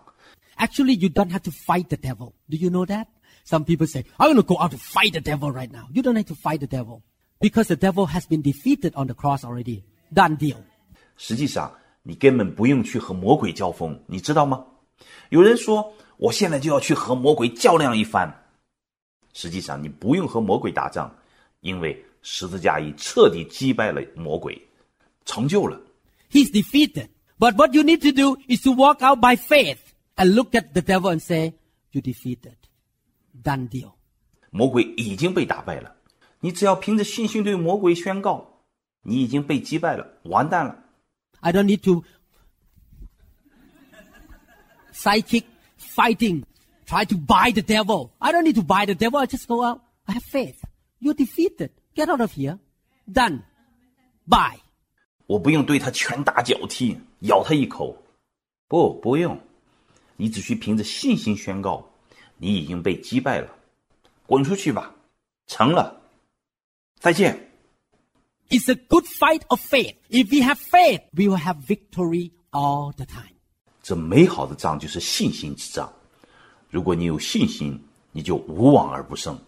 [0.57, 2.35] Actually, you don't have to fight the devil.
[2.49, 3.07] Do you know that?
[3.45, 5.89] Some people say, I'm going to go out to fight the devil right now.
[5.93, 7.03] You don't have to fight the devil
[7.41, 9.85] because the devil has been defeated on the cross already.
[10.12, 10.59] Done deal.
[11.16, 11.72] 实际上，
[12.03, 14.64] 你根本不用去和魔鬼交锋，你知道吗？
[15.30, 18.45] 有人说，我现在就要去和魔鬼较量一番。
[19.34, 21.14] 实际上，你不用和魔鬼打仗，
[21.60, 24.60] 因为十字架已彻底击败了魔鬼，
[25.26, 25.80] 成就了。
[26.32, 27.10] He's defeated.
[27.38, 29.78] But what you need to do is to walk out by faith
[30.16, 31.54] and look at the devil and say,
[31.91, 32.56] You defeated.
[33.43, 33.93] Done deal.
[34.50, 35.95] 魔鬼已经被打败了，
[36.39, 38.64] 你只要凭着信心对魔鬼宣告，
[39.04, 40.84] 你已经被击败了，完蛋了。
[41.39, 42.04] I don't need to
[44.97, 45.45] psychic
[45.76, 46.45] fighting,
[46.87, 48.11] try to buy the devil.
[48.18, 49.18] I don't need to buy the devil.
[49.18, 49.80] I just go out.
[50.07, 50.62] I have faith.
[51.01, 51.70] You're defeated.
[51.95, 52.59] Get out of here.
[53.07, 53.43] Done.
[54.26, 54.61] Bye.
[55.26, 57.97] 我不用对他拳打脚踢，咬他一口，
[58.68, 59.41] 不，不用，
[60.16, 61.89] 你只需凭着信心宣告，
[62.37, 63.51] 你已经被击败了，
[64.26, 64.95] 滚出去吧，
[65.47, 66.03] 成了，
[66.99, 67.49] 再见。
[68.51, 69.97] It's a good fight of faith.
[70.11, 73.35] If we have faith, we will have victory all the time.
[73.87, 75.89] 这美好的仗就是信心之仗，
[76.70, 77.78] 如果你有信心，
[78.12, 79.39] 你就无往而不胜。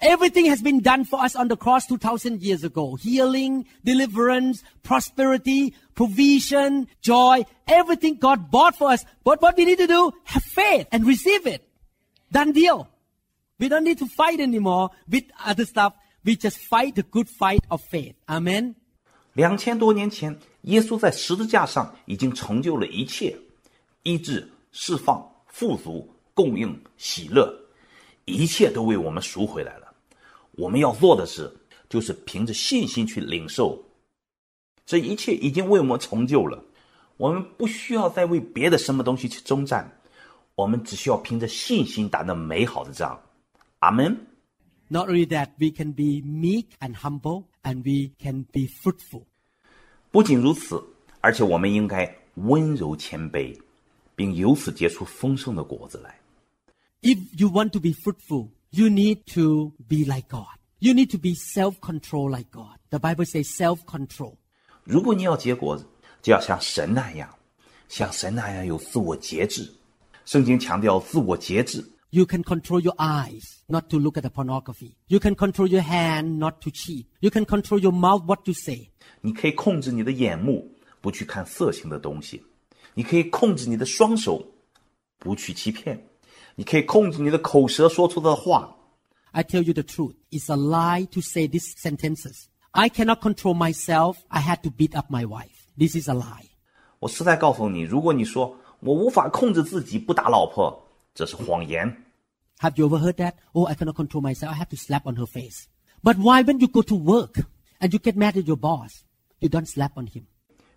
[0.00, 2.96] Everything has been done for us on the cross 2,000 years ago.
[2.96, 7.44] Healing, deliverance, prosperity, provision, joy.
[7.66, 9.04] Everything God bought for us.
[9.24, 11.62] But what we need to do, have faith and receive it.
[12.30, 12.86] Done deal.
[13.58, 15.94] We don't need to fight anymore with other stuff.
[16.24, 18.14] We just fight the good fight of faith.
[18.28, 18.76] Amen.
[19.32, 23.36] 两千多年前，耶稣在十字架上已经成就了一切：
[24.03, 27.53] 医治、释放、富足、供应、喜乐，
[28.25, 29.93] 一切都为我们赎回来了。
[30.51, 31.51] 我们要做的是，
[31.89, 33.81] 就是凭着信心去领受，
[34.85, 36.63] 这一切已经为我们成就了。
[37.17, 39.89] 我们不需要再为别的什么东西去征战，
[40.55, 43.19] 我们只需要凭着信心打那美好的仗。
[43.79, 44.27] 阿门。
[44.89, 49.23] Not only that, we can be meek and humble and we can be fruitful.
[50.11, 50.83] 不仅如此，
[51.21, 53.57] 而且我们应该温柔谦卑，
[54.15, 56.19] 并由此结出丰盛的果子来。
[57.01, 60.47] If you want to be fruitful, you need to be like God.
[60.79, 62.77] You need to be self-control like God.
[62.89, 64.35] The Bible says self-control.
[64.83, 65.85] 如果你要结果子，
[66.21, 67.33] 就要像神那样，
[67.87, 69.73] 像神那样有自我节制。
[70.25, 74.95] 圣经强调自我节制，You can control your eyes not to look at the pornography.
[75.07, 77.05] You can control your hand not to cheat.
[77.19, 78.89] You can control your mouth what to say.
[79.21, 80.69] 你可以控制你的眼目，
[81.01, 82.41] 不去看色情的东西；
[82.94, 84.44] 你可以控制你的双手，
[85.18, 85.98] 不去欺骗；
[86.56, 88.76] 你可以控制你的口舌说出的话。
[89.32, 90.14] I tell you the truth.
[90.30, 92.46] It's a lie to say these sentences.
[92.72, 94.16] I cannot control myself.
[94.28, 95.66] I had to beat up my wife.
[95.76, 96.46] This is a lie.
[96.98, 102.04] 我实在告诉你，如果你说我无法控制自己不打老婆，这是谎言。
[102.58, 103.34] Have you ever heard that?
[103.52, 104.48] Oh, I cannot control myself.
[104.48, 105.66] I have to slap on her face.
[106.02, 107.44] But why when you go to work
[107.78, 109.04] and you get mad at your boss,
[109.38, 110.24] you don't slap on him?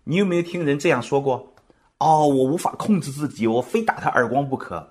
[0.04, 1.54] 你有没有听人这样说过？
[1.99, 4.87] 哦，我无法控制自己，我非打他耳光不可，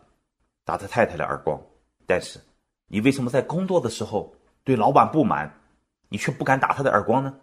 [0.64, 1.60] 打他太太的耳光。
[2.04, 2.40] 但是，
[2.88, 4.34] 你为什么在工作的时候
[4.64, 5.60] 对老板不满，
[6.08, 7.34] 你却不敢打他的耳光呢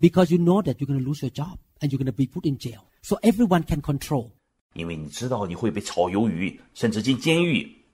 [0.00, 2.24] ？Because you know that you're going to lose your job and you're going to be
[2.24, 2.80] put in jail.
[3.02, 4.30] So everyone can control.
[4.74, 7.84] 因为你知道你会被炒鱿鱼，甚至进监狱，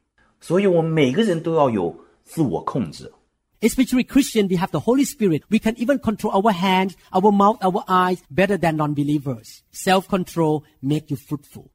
[0.41, 1.95] 所以我们每个人都要有
[2.25, 3.13] 自我控制。
[3.62, 5.42] Especially Christian, we have the Holy Spirit.
[5.50, 9.64] We can even control our hands, our mouth, our eyes better than non-believers.
[9.72, 11.66] Self-control make you fruitful.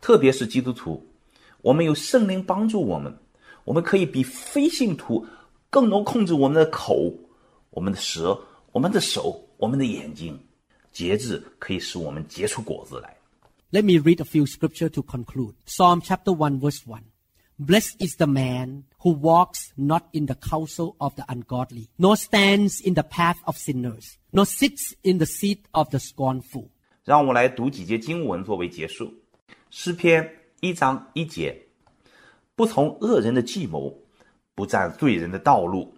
[0.00, 1.06] 特别是基督徒，
[1.60, 3.16] 我们有圣灵帮助我们，
[3.64, 5.26] 我们可以比非信徒
[5.70, 7.14] 更能控制我们的口、
[7.70, 8.38] 我们的舌、
[8.72, 10.38] 我们的手、我们的眼睛。
[10.90, 13.16] 节制可以使我们结出果子来。
[13.70, 15.54] Let me read a few scripture to conclude.
[15.64, 17.00] Psalm chapter 1 verse 1.
[17.59, 22.79] Blessed is the man who walks not in the counsel of the ungodly, nor stands
[22.79, 26.69] in the path of sinners, nor sits in the seat of the scornful.
[27.03, 29.11] 让我来读几节经文作为结束。
[29.71, 30.29] 诗篇
[30.59, 31.59] 一章一节：
[32.55, 33.91] 不从恶人的计谋，
[34.53, 35.95] 不占罪人的道路，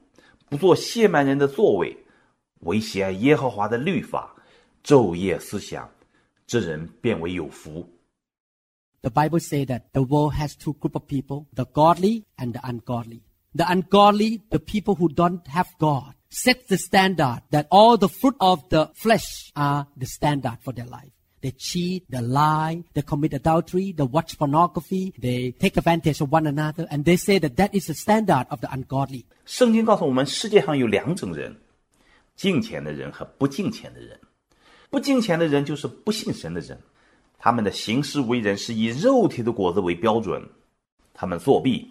[0.48, 1.98] 不做亵慢人的座位，
[2.62, 4.34] 唯喜爱耶和华的律法，
[4.82, 5.92] 昼夜思想，
[6.48, 7.99] 这人变为有福。
[9.03, 13.23] The Bible says that the world has two group of people, the godly and the ungodly.
[13.55, 18.35] The ungodly, the people who don't have God, set the standard that all the fruit
[18.41, 21.11] of the flesh are the standard for their life.
[21.43, 26.47] They cheat, they lie, they commit adultery, they watch pornography, they take advantage of one
[26.47, 29.27] another, and they say that that is the standard of the ungodly.
[29.45, 31.55] 圣经告诉我们，世界上有两种人：
[32.35, 34.19] 敬虔的人和不敬虔的人。
[34.89, 36.81] 不敬虔的人就是不信神的人，
[37.40, 40.48] 他们的行事为人是以肉体的果子为标准，
[41.14, 41.90] 他们作弊、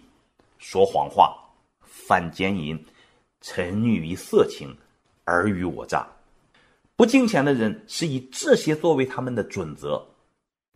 [0.59, 1.35] 说谎话、
[1.81, 2.85] 犯奸淫、
[3.41, 4.77] 沉溺于色情、
[5.25, 6.07] 尔虞我诈。
[6.95, 10.05] 不敬虔的人是以这些作为他们的准则。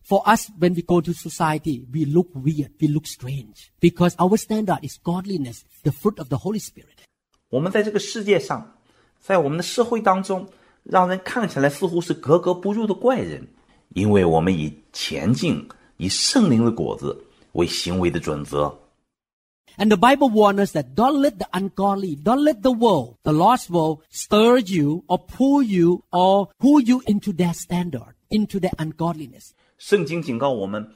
[0.05, 4.36] For us, when we go to society, we look weird, we look strange, because our
[4.38, 7.05] standard is godliness, the fruit of the Holy Spirit.
[7.49, 8.76] 我们在这个世界上，
[9.19, 10.49] 在我们的社会当中，
[10.84, 13.47] 让人看起来似乎是格格不入的怪人，
[13.95, 15.66] 因为我们以前进、
[15.97, 18.72] 以圣灵的果子为行为的准则。
[19.76, 23.32] And the Bible warns us that don't let the ungodly, don't let the world, the
[23.32, 28.74] lost world, stir you or pull you or pull you into their standard, into their
[28.76, 29.51] ungodliness.
[29.78, 30.93] 圣经警告我们，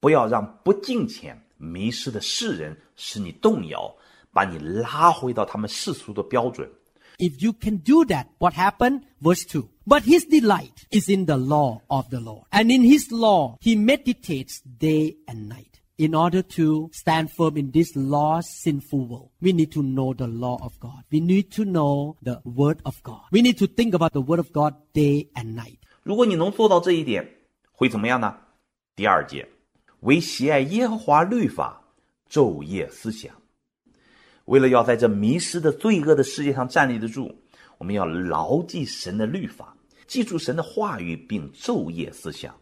[0.00, 3.96] 不要让不敬虔、迷失的世人使你动摇，
[4.32, 6.70] 把你拉回到他们世俗的标准。
[7.16, 9.04] If you can do that, what happened?
[9.22, 9.64] Verse 2.
[9.86, 12.44] But his delight is in the law of the Lord.
[12.50, 15.80] And in his law, he meditates day and night.
[15.98, 20.26] In order to stand firm in this lost, sinful world, we need to know the
[20.26, 21.04] law of God.
[21.10, 23.22] We need to know the word of God.
[23.32, 25.78] We need to think about the word of God day and night.
[26.02, 27.26] 如果你能做到这一点，
[27.72, 28.36] 会怎么样呢？
[28.94, 29.48] 第二节，
[30.00, 31.80] 为喜爱耶和华律法，
[32.30, 33.34] 昼夜思想。
[34.44, 37.34] 为了要在这迷失的罪恶的世界上站立得住，
[37.80, 39.76] 我们要牢记神的律法，
[40.06, 42.54] 记住神的话语，并昼夜思想。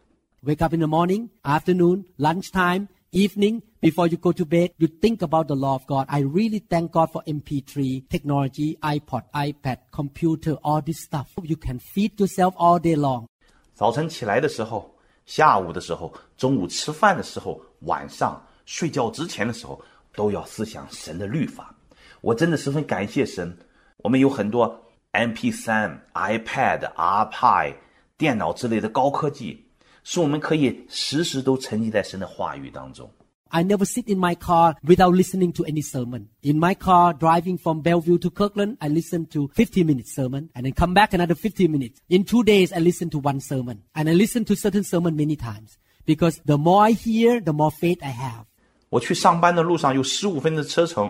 [0.43, 5.21] Wake up in the morning, afternoon, lunchtime, evening, before you go to bed, you think
[5.21, 6.05] about the law of God.
[6.07, 11.27] I really thank God for MP3 technology, iPod, iPad, computer, all this stuff.
[11.41, 13.25] You can feed yourself all day long.
[13.73, 19.81] 早晨起来的时候，下午的时候，中午吃饭的时候，晚上睡觉之前的时候，
[20.13, 21.75] 都要思想神的律法。
[22.21, 23.57] 我真的十分感谢神，
[23.97, 24.79] 我们有很多
[25.11, 27.75] MP 3 iPad、iPad、
[28.17, 29.65] 电脑之类的高科技，
[30.03, 33.09] 使我们可以时时都沉浸在神的话语当中。
[33.49, 36.25] I never sit in my car without listening to any sermon.
[36.41, 40.65] In my car, driving from Bellevue to Kirkland, I listen to 50 minutes sermon and
[40.65, 42.01] then come back another 50 minutes.
[42.09, 45.37] In two days, I listen to one sermon and I listen to certain sermon many
[45.37, 48.45] times because the more I hear, the more faith I have.
[48.89, 51.09] 我去上班的路上有十五分的车程，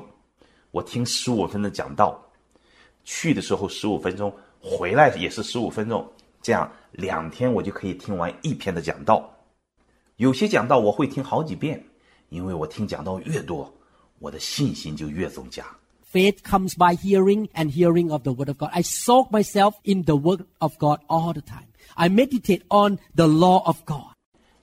[0.71, 2.21] 我听十五分的讲道，
[3.12, 6.08] 去的时候十五分钟，回来也是十五分钟，
[6.40, 9.28] 这样两天我就可以听完一篇的讲道。
[10.14, 11.84] 有些讲道我会听好几遍，
[12.28, 13.68] 因为我听讲道越多，
[14.20, 15.64] 我的信心就越增加。
[16.12, 18.70] Faith comes by hearing and hearing of the word of God.
[18.70, 21.66] I soak myself in the word of God all the time.
[21.94, 24.14] I meditate on the law of God.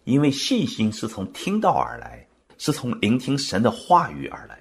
[0.05, 2.25] 因为信心是从听到而来，
[2.57, 4.56] 是从聆听神的话语而来。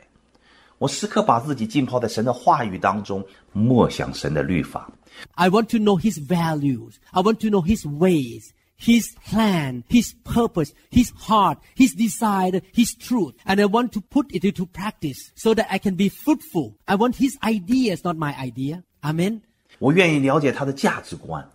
[0.78, 3.24] 我时刻把自己浸泡在神的话语当中，
[3.54, 4.91] 默想神的律法。
[5.36, 6.95] I want to know His values.
[7.12, 8.49] I want to know His ways,
[8.80, 13.36] His plan, His purpose, His heart, His desire, His truth.
[13.45, 16.74] And I want to put it into practice so that I can be fruitful.
[16.88, 18.82] I want His ideas, not my idea.
[19.04, 19.41] Amen.
[19.78, 21.47] 我愿意了解他的价值观、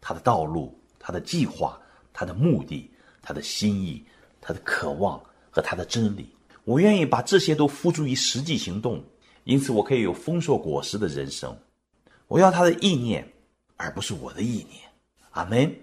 [0.00, 1.78] 他的道路、他的计划、
[2.12, 2.90] 他的目的、
[3.22, 4.04] 他的心意、
[4.40, 5.18] 他的渴望
[5.50, 6.28] 和他的真理。
[6.68, 9.04] 我愿意把这些都付诸于实际行动，
[9.44, 11.56] 因此我可以有丰硕果实的人生。
[12.26, 13.28] 我要他的意念，
[13.76, 14.80] 而不是我的意念。
[15.32, 15.76] 阿门。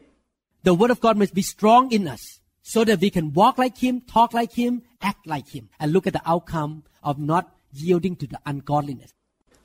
[0.64, 3.78] The word of God must be strong in us so that we can walk like
[3.78, 8.16] Him, talk like Him, act like Him, and look at the outcome of not yielding
[8.18, 9.10] to the ungodliness.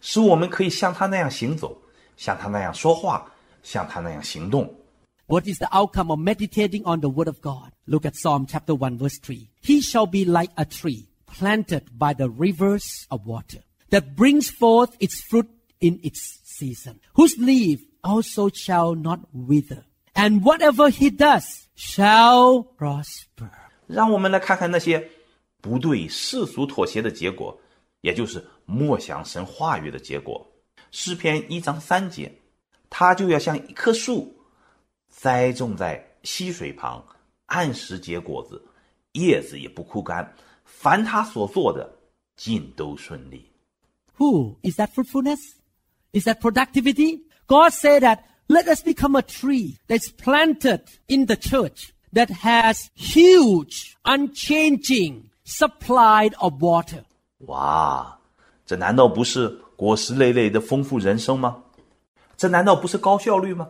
[0.00, 1.76] 使我们可以像他那样行走，
[2.16, 3.30] 像他那样说话，
[3.62, 4.72] 像他那样行动。
[5.26, 7.72] What is the outcome of meditating on the word of God?
[7.86, 9.48] Look at Psalm chapter 1 verse 3.
[9.60, 11.06] He shall be like a tree
[11.37, 15.47] planted by the rivers of water that brings forth its fruit
[15.79, 19.85] in its season, whose leaf also shall not wither.
[20.13, 23.49] And whatever he does shall prosper.
[23.87, 25.09] 让我们来看看那些
[25.61, 27.59] 不对世俗妥协的结果，
[28.01, 30.45] 也就是默想神话语的结果。
[30.91, 32.31] 诗篇一章三节，
[32.89, 34.35] 他就要像一棵树，
[35.07, 37.05] 栽种在溪水旁，
[37.45, 38.61] 按时结果子，
[39.13, 40.33] 叶子也不枯干。
[40.79, 41.97] 凡他所做的，
[42.35, 43.51] 尽都顺利。
[44.17, 45.39] Who is that fruitfulness?
[46.13, 47.21] Is that productivity?
[47.45, 52.87] God said that let us become a tree that's planted in the church that has
[52.95, 57.03] huge, unchanging supply of water.
[57.47, 58.19] 哇，
[58.65, 61.63] 这难道不是果实累累的丰富人生吗？
[62.35, 63.69] 这难道不是高效率吗？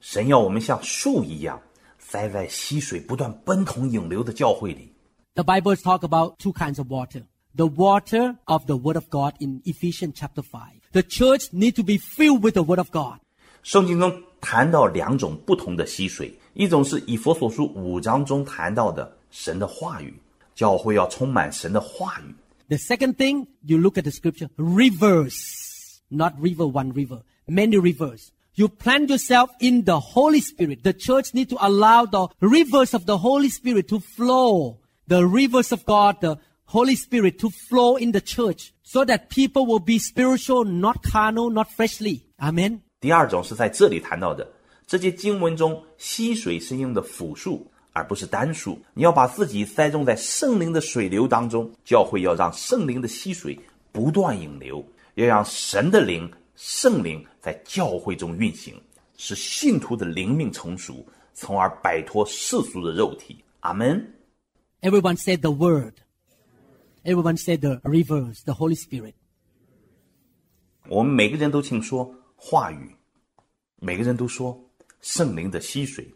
[0.00, 1.60] 神要我们像树一样，
[1.98, 4.92] 栽在溪水不断奔腾引流的教会里。
[5.35, 7.23] The Bible talk about two kinds of water.
[7.55, 10.61] The water of the Word of God in Ephesians chapter 5.
[10.93, 13.19] The church need to be filled with the Word of God.
[13.63, 20.13] 圣经中谈到两种不同的溪水，一种是以佛所书五章中谈到的神的话语，
[20.55, 22.33] 教会要充满神的话语。
[22.69, 25.99] The second thing, you look at the scripture, rivers.
[26.09, 28.31] Not river, one river, many rivers.
[28.55, 30.83] You plant yourself in the Holy Spirit.
[30.83, 34.79] The church need to allow the rivers of the Holy Spirit to flow.
[35.08, 39.64] The rivers of God, the Holy Spirit to flow in the church so that people
[39.64, 42.22] will be spiritual, not carnal, not freshly.
[42.38, 42.80] Amen.
[43.00, 44.50] 第二种是在这里谈到的，
[44.84, 48.78] 这些经文中溪水是用的复数，而不是单数。
[48.94, 53.56] 你要把自己栽种在圣灵的水流当中，教会要让圣灵的溪水
[53.92, 54.84] 不断引流，
[55.14, 58.74] 要让神的灵、圣灵在教会中运行，
[59.16, 63.38] 使信徒的灵命成熟，从而摆脱世俗的肉体。
[63.60, 64.04] 阿门。
[64.81, 65.93] Everyone said the word.
[67.03, 69.13] Everyone said the rivers, the Holy Spirit.
[70.87, 72.95] 我们每个人都请说话语，
[73.79, 74.69] 每个人都说
[74.99, 76.13] 圣灵的溪水。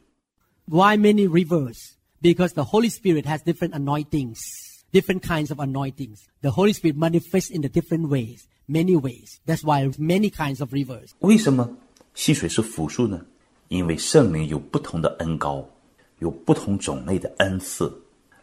[0.65, 1.91] Why many rivers?
[2.21, 4.39] Because the Holy Spirit has different anointings,
[4.91, 6.21] different kinds of anointings.
[6.41, 9.39] The Holy Spirit manifests in the different ways, many ways.
[9.45, 11.11] That's why many kinds of rivers.
[11.19, 11.77] 为什么
[12.15, 13.23] 溪水是复数呢？
[13.67, 15.67] 因为圣灵有不同的恩高，
[16.19, 17.91] 有不同种类的恩赐，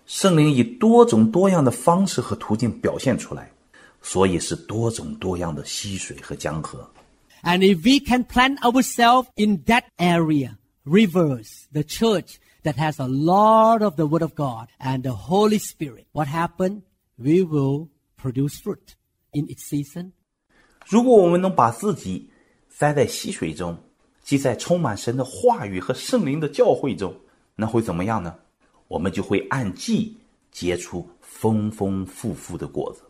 [0.07, 3.51] 圣灵以多种多样的方式和途径表现出来，
[4.03, 6.89] 所以是多种多样的溪水和江河。
[7.43, 13.09] And if we can plant ourselves in that area, rivers, the church that has a
[13.09, 16.83] lot of the Word of God and the Holy Spirit, what happened?
[17.16, 18.95] We will produce fruit
[19.33, 20.12] in its season.
[20.87, 22.31] 如果我们能把自己
[22.68, 23.79] 栽在溪水中，
[24.23, 27.14] 即在充满神的话语和圣灵的教会中，
[27.57, 28.35] 那会怎么样呢？
[28.89, 30.16] 我们就会按季
[30.51, 33.03] 结出丰丰富富的果子。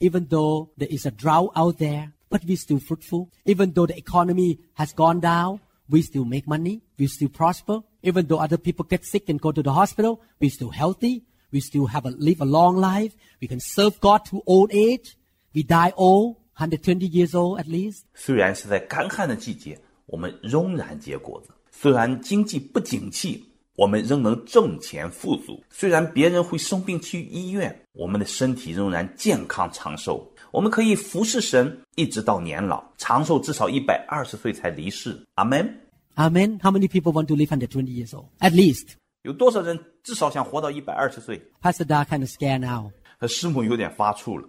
[0.00, 3.28] Even though there is a drought out there, but we still fruitful.
[3.44, 6.80] Even though the economy has gone down, we still make money.
[6.96, 7.82] We still prosper.
[8.02, 11.24] Even though other people get sick and go to the hospital, we still healthy.
[11.50, 13.14] We still have a live a long life.
[13.40, 15.16] We can serve God to old age.
[15.54, 18.02] We die old, 120 years old at least.
[18.14, 23.44] 虽然是在干旱的季节，我们仍然结果子；虽然经济不景气，
[23.76, 30.28] 我们仍能挣钱富足；虽然别人会生病去医院，我们的身体仍然健康长寿。
[30.50, 35.24] 我们可以服侍神，一直到年老，长寿至少一百二十岁才离世。
[35.34, 35.80] 阿门。
[36.16, 36.58] Amen.
[36.60, 38.26] How many people want to live 120 years old?
[38.40, 38.94] At least.
[39.22, 41.40] 有多少人至少想活到一百二十岁？
[41.62, 42.90] Pastor Da kind of scared now.
[43.18, 44.48] 和师母有点发怵了。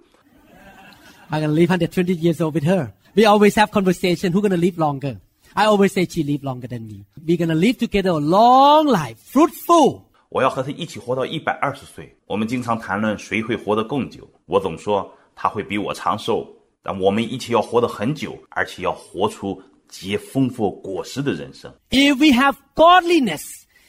[1.30, 2.91] I'm gonna live 120 years old with her.
[3.14, 4.32] We always have conversation.
[4.32, 5.18] Who's gonna live longer?
[5.54, 7.06] I always say she live longer than me.
[7.26, 10.04] We're gonna live together a long life, fruitful.
[10.30, 12.16] 我要和他一起活到一百二十岁。
[12.28, 14.30] 我们经常谈论谁会活得更久。
[14.45, 16.47] 我总说他会比我长寿，
[16.84, 21.74] 但我们一起要活得很久，而且要活出结丰富果实的人生。
[21.89, 23.41] If we have godliness,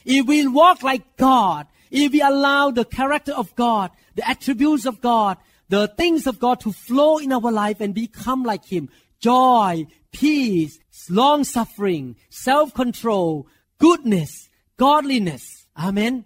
[0.03, 4.99] if we walk like God, if we allow the character of God, the attributes of
[4.99, 5.37] God,
[5.69, 8.89] the things of God to flow in our life and become like Him,
[9.19, 9.85] joy,
[10.15, 13.47] peace, long suffering, self control,
[13.79, 15.67] goodness, godliness.
[15.77, 16.25] Amen.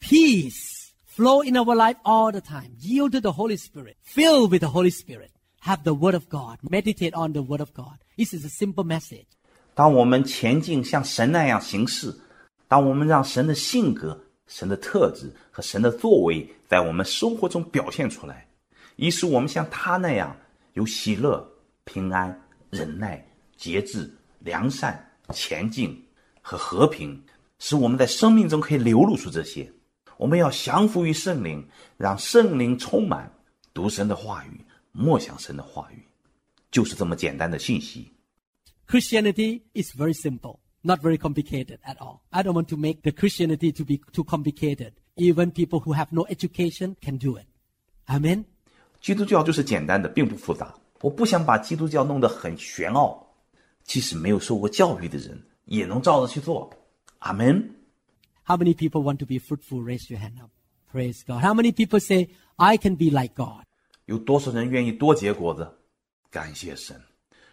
[0.00, 2.76] Peace flow in our life all the time.
[2.78, 3.96] Yield to the Holy Spirit.
[4.02, 5.32] Fill with the Holy Spirit.
[5.60, 6.58] Have the Word of God.
[6.62, 7.98] Meditate on the Word of God.
[8.16, 9.26] This is a simple message.
[9.74, 12.14] 当我们前进像神那样行事，
[12.68, 18.46] 当我们让神的性格、神的特质和神的作为在我们生活中表现出来，
[18.96, 20.36] 以使我们像他那样
[20.74, 21.48] 有喜乐、
[21.84, 22.40] 平安、
[22.73, 23.23] 忍耐、
[23.55, 26.03] 节制、良善、前进
[26.41, 27.23] 和和平，
[27.59, 29.71] 使我们在生命中可以流露出这些。
[30.17, 31.67] 我们要降服于圣灵，
[31.97, 33.31] 让圣灵充满，
[33.73, 36.03] 读神的话语，默想神的话语，
[36.71, 38.11] 就是这么简单的信息。
[38.87, 42.21] Christianity is very simple, not very complicated at all.
[42.31, 44.93] I don't want to make the Christianity to be too complicated.
[45.15, 47.45] Even people who have no education can do it.
[48.07, 48.45] Amen.
[48.99, 50.73] 基督教就是简单的，并不复杂。
[51.02, 53.26] 我不想把基督教弄得很玄奥，
[53.84, 56.70] 即使没有受过教育的人也能照着去做。
[57.18, 57.74] 阿门。
[58.44, 59.82] How many people want to be fruitful?
[59.82, 60.50] Raise your hand up.
[60.92, 61.42] Praise God.
[61.42, 63.64] How many people say, I can be like God?
[64.06, 65.68] 有多少人愿意多结果子？
[66.30, 67.00] 感谢神。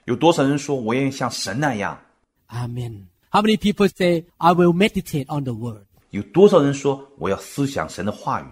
[0.05, 1.99] 有多少人说我愿意像神那样？
[2.47, 3.07] Amen.
[3.31, 5.85] How many people say, I will meditate on the word?
[6.11, 8.45] 有多少人说我要思想神的话语？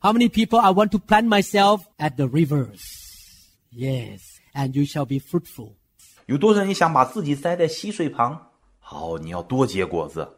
[0.00, 2.80] How many people I want to plant myself at the rivers?
[3.72, 4.20] Yes.
[4.54, 5.74] And you shall be fruitful.
[6.26, 8.50] 有多少人想把自己栽在溪水旁？
[8.78, 10.28] 好，你要多结果子。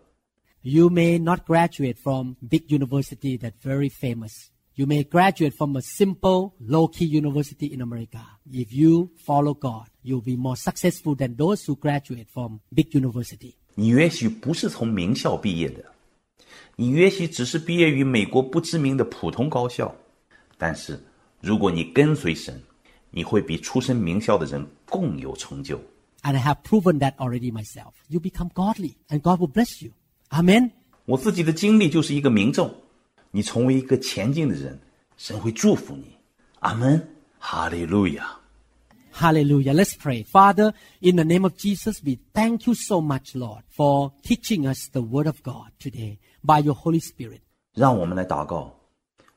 [0.62, 4.49] You may not graduate from big university that very famous.
[4.75, 8.21] You may graduate from a simple, low-key university in America.
[8.51, 13.55] If you follow God, you'll be more successful than those who graduate from big university.
[13.75, 15.85] 你也许不是从名校毕业的，
[16.77, 19.95] 你也许只是毕业于美国不知名的普通高校，
[20.57, 21.03] 但是
[21.41, 22.63] 如果你跟随神，
[23.14, 25.80] 你会比出身名校的人更有成就。
[26.22, 27.92] And I have proven that already myself.
[28.09, 29.92] You become godly and God will bless you.
[30.29, 30.72] Amen.
[31.07, 32.72] 我自己的经历就是一个明证，
[33.30, 34.79] 你成为一个前进的人，
[35.17, 36.17] 神会祝福你。
[36.61, 38.37] 阿门，哈利路亚。
[39.13, 39.75] Hallelujah.
[39.75, 40.25] Let's pray.
[40.25, 44.88] Father, in the name of Jesus, we thank you so much, Lord, for teaching us
[44.92, 47.41] the word of God today by your Holy Spirit.
[47.75, 48.79] 让我们来祷告，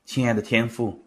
[0.06, 1.00] 亲爱的天父，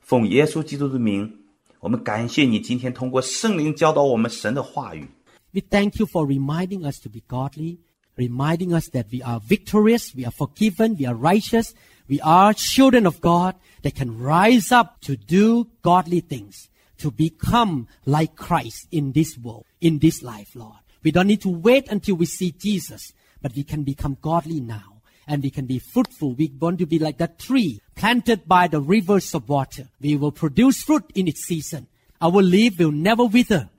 [0.00, 1.38] 奉耶稣基督的名，
[1.84, 5.08] 我们感谢你今天通过圣灵教导我们神的话语。
[5.52, 7.78] We thank you for reminding us to be godly,
[8.16, 11.72] reminding us that we are victorious, we are forgiven, we are righteous,
[12.08, 17.88] we are children of God that can rise up to do godly things, to become
[18.04, 20.78] like Christ in this world, in this life, Lord.
[21.02, 24.93] We don't need to wait until we see Jesus, but we can become godly now.
[25.27, 26.35] And we can be fruitful.
[26.37, 29.87] We want to be like that tree planted by the rivers of water.
[29.99, 31.87] We will produce fruit in its season.
[32.21, 33.69] Our leaf will never wither.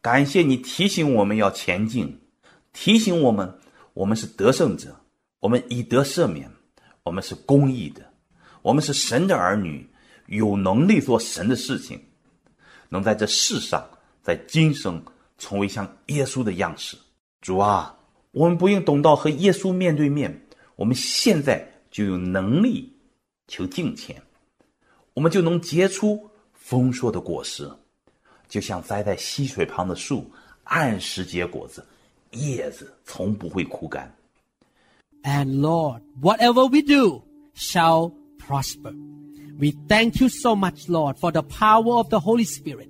[0.00, 2.20] 感谢你提醒我们要前进，
[2.72, 3.58] 提醒我们
[3.94, 5.00] 我们是得胜者，
[5.40, 6.50] 我们已得赦免，
[7.02, 8.12] 我们是公义的，
[8.62, 9.88] 我们是神的儿女，
[10.26, 12.00] 有能力做神的事情，
[12.90, 13.84] 能在这世上，
[14.22, 15.02] 在今生
[15.38, 16.96] 成为像耶稣的样式。
[17.40, 17.96] 主啊，
[18.32, 20.43] 我们不用等到和耶稣面对面，
[20.75, 22.91] 我们现在就有能力
[23.47, 24.21] 求敬虔，
[25.13, 27.69] 我们就能结出丰硕的果实，
[28.47, 30.29] 就像栽在溪水旁的树，
[30.63, 31.85] 按时结果子，
[32.31, 34.13] 叶子从不会枯干。
[35.23, 37.23] And Lord, whatever we do
[37.55, 38.93] shall prosper.
[39.59, 42.87] We thank you so much, Lord, for the power of the Holy Spirit.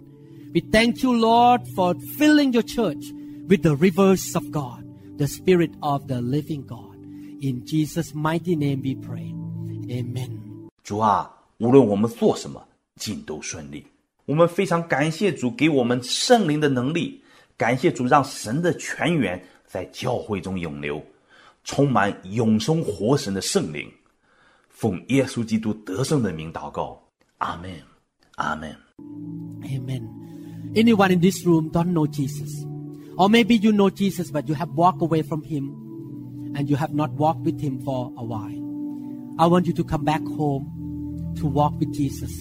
[0.53, 3.03] We thank you, Lord, for filling your church
[3.47, 4.83] with the rivers of God,
[5.17, 6.82] the Spirit of the living God.
[7.43, 9.33] In Jesus' mighty name we pray.
[9.89, 10.69] Amen.
[10.83, 12.61] 主啊，无论我们做什么，
[12.95, 13.85] 尽都顺利。
[14.25, 17.21] 我们非常感谢主给我们圣灵的能力，
[17.57, 21.01] 感谢主让神的泉源在教会中涌流，
[21.63, 23.89] 充满永生活神的圣灵。
[24.69, 27.01] 奉耶稣基督得胜的名祷告，
[27.37, 27.71] 阿门，
[28.35, 28.75] 阿门。
[29.63, 30.03] Amen.
[30.75, 32.49] Anyone in this room don't know Jesus.
[33.17, 35.82] Or maybe you know Jesus, but you have walked away from him
[36.55, 38.59] and you have not walked with him for a while.
[39.37, 42.31] I want you to come back home to walk with Jesus.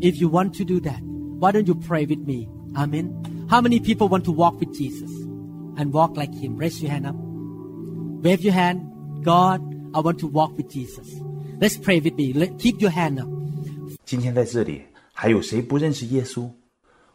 [0.00, 2.48] If you want to do that, why don't you pray with me?
[2.76, 3.46] Amen.
[3.48, 5.10] How many people want to walk with Jesus
[5.76, 6.56] and walk like him?
[6.56, 7.16] Raise your hand up.
[8.22, 8.80] Wave your hand.
[9.22, 9.62] God,
[9.94, 11.08] I want to walk with Jesus.
[11.60, 12.32] Let's pray with me.
[12.32, 13.28] Let, keep your hand up.
[14.04, 14.82] 今天在这里，
[15.12, 16.50] 还有谁不认识耶稣？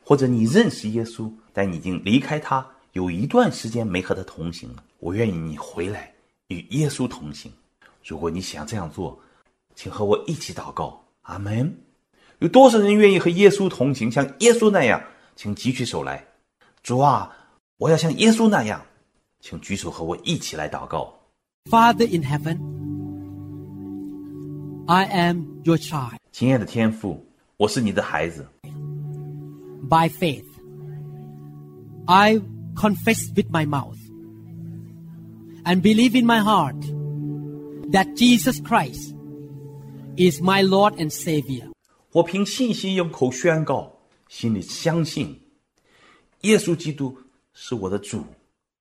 [0.04, 4.83] 或者你认识耶稣，但你已经离开他， 有一段时间没和他同行了。
[5.01, 6.13] 我愿意你回来
[6.47, 7.53] 与耶稣同行。
[8.05, 9.19] 如果你想这样做，
[9.75, 11.77] 请和我一起祷告，阿门。
[12.39, 15.03] 有多少人愿意和耶稣同行，像耶稣那样？
[15.35, 16.25] 请举起手来。
[16.85, 17.37] 主啊，
[17.79, 18.81] 我要像耶稣那样，
[19.41, 21.13] 请举手和我一起来祷告。
[21.69, 22.59] Father in heaven,
[24.87, 27.27] I am your child 亲爱的天父，
[27.57, 28.47] 我是你的孩子
[29.89, 30.45] ，by faith.
[32.07, 32.39] I
[32.76, 33.98] confess with my mouth
[35.66, 36.80] and believe in my heart
[37.92, 39.14] that Jesus Christ
[40.16, 41.70] is my Lord and Savior.
[42.12, 43.92] 我凭信心用口宣告，
[44.28, 45.40] 心里相信，
[46.42, 47.16] 耶稣基督
[47.54, 48.24] 是我的主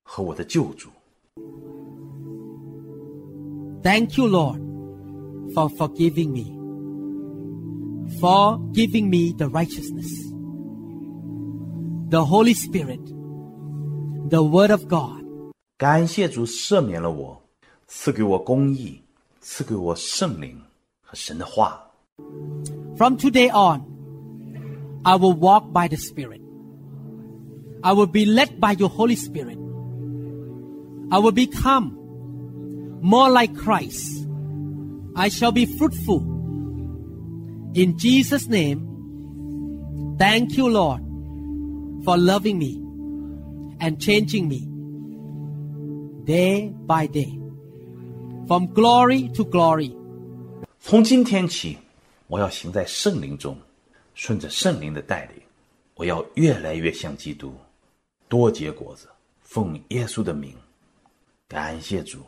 [0.02, 0.88] 和我的救主。
[3.82, 4.60] Thank you, Lord,
[5.54, 6.44] for forgiving me,
[8.18, 10.10] for giving me the righteousness,
[12.10, 13.00] the Holy Spirit,
[14.28, 15.24] the Word of God,
[15.76, 17.40] 感谢主赦免了我，
[17.86, 19.00] 赐给我公义，
[19.40, 20.60] 赐给我圣灵
[21.00, 21.82] 和神的话。
[22.96, 23.82] From today on,
[25.04, 26.40] I will walk by the Spirit.
[27.82, 29.56] I will be led by your Holy Spirit.
[31.10, 31.96] I will become
[33.00, 34.26] more like Christ.
[35.14, 36.20] I shall be fruitful.
[37.74, 41.00] In Jesus' name, thank you, Lord,
[42.04, 42.81] for loving me
[43.80, 44.66] and changing me
[46.24, 47.38] day by day,
[48.46, 49.94] from glory to glory.
[50.80, 51.76] 从今天起，
[52.26, 53.56] 我要行在圣灵中，
[54.14, 55.42] 顺着圣灵的带领，
[55.94, 57.52] 我要越来越像基督，
[58.28, 59.08] 多结果子，
[59.42, 60.54] 奉耶稣的名，
[61.48, 62.20] 感谢主，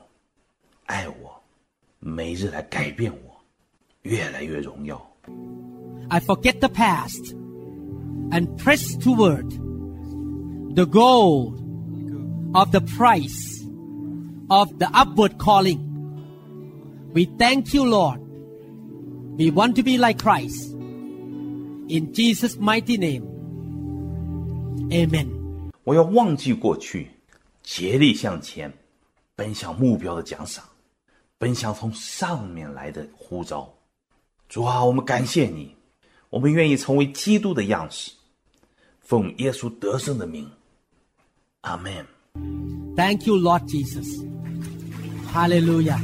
[0.86, 1.40] 爱我，
[1.98, 3.36] 每日来改变我，
[4.02, 5.00] 越来越荣耀。
[6.08, 7.34] I forget the past
[8.30, 9.46] and press toward
[10.75, 11.55] The goal
[12.53, 13.63] of the price
[14.49, 15.79] of the upward calling.
[17.13, 18.19] We thank you, Lord.
[19.37, 20.73] We want to be like Christ.
[21.87, 23.23] In Jesus' mighty name.
[24.91, 25.71] Amen.
[25.85, 27.07] 我要忘记过去，
[27.63, 28.73] 竭力向前，
[29.35, 30.65] 奔向目标的奖赏，
[31.37, 33.73] 奔向从上面来的呼召。
[34.49, 35.73] 主啊，我们感谢你，
[36.29, 38.11] 我们愿意成为基督的样式，
[38.99, 40.49] 奉耶稣得胜的名，
[41.64, 42.06] 阿门。
[42.96, 44.06] Thank you, Lord Jesus.
[45.32, 45.98] Hallelujah.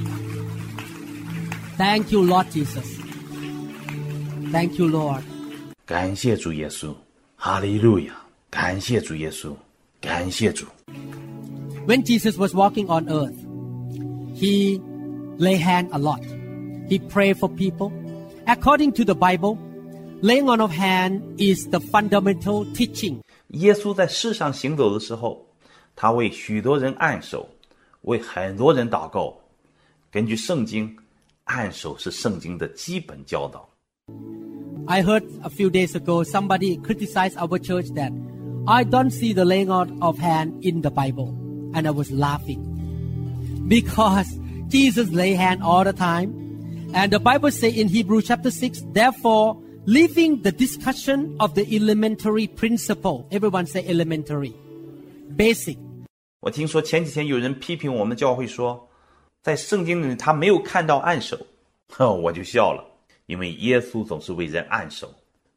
[1.77, 2.86] Thank you, Lord Jesus.
[4.51, 5.23] Thank you, Lord.
[5.85, 6.94] 感谢主耶稣，
[7.36, 8.16] 哈利路亚！
[8.51, 9.55] 感谢主耶稣，
[10.01, 10.66] 感谢主。
[11.86, 13.36] When Jesus was walking on earth,
[14.35, 14.81] he
[15.39, 16.23] lay hand a lot.
[16.89, 17.93] He prayed for people.
[18.47, 19.59] According to the Bible,
[20.23, 25.47] laying on of hand is the fundamental teaching 耶稣在世上行走的时候，
[25.94, 27.48] 他为许多人按手，
[28.02, 29.36] 为很多人祷告。
[30.10, 30.97] 根据圣经，
[31.44, 33.68] 按手是圣经的基本教导。
[34.86, 38.12] I heard a few days ago somebody criticized our church that
[38.66, 41.35] I don't see the laying on of hand in the Bible.
[41.74, 42.60] And I was laughing.
[43.68, 44.27] Because
[44.68, 46.32] Jesus lay hand all the time.
[46.94, 52.47] And the Bible says in Hebrews chapter 6, therefore, leaving the discussion of the elementary
[52.47, 53.27] principle.
[53.31, 54.55] Everyone say elementary.
[55.36, 55.77] Basic.
[56.40, 58.89] 我听说前几天有人批评我们教会说，
[59.43, 61.39] 在圣经里他没有看到按手，
[61.89, 62.85] 呵，我就笑了，
[63.27, 65.12] 因为耶稣总是为人按手。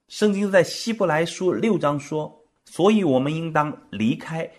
[0.07, 2.35] 圣经在希伯来书六章说，
[2.65, 4.49] 所以我们应当离开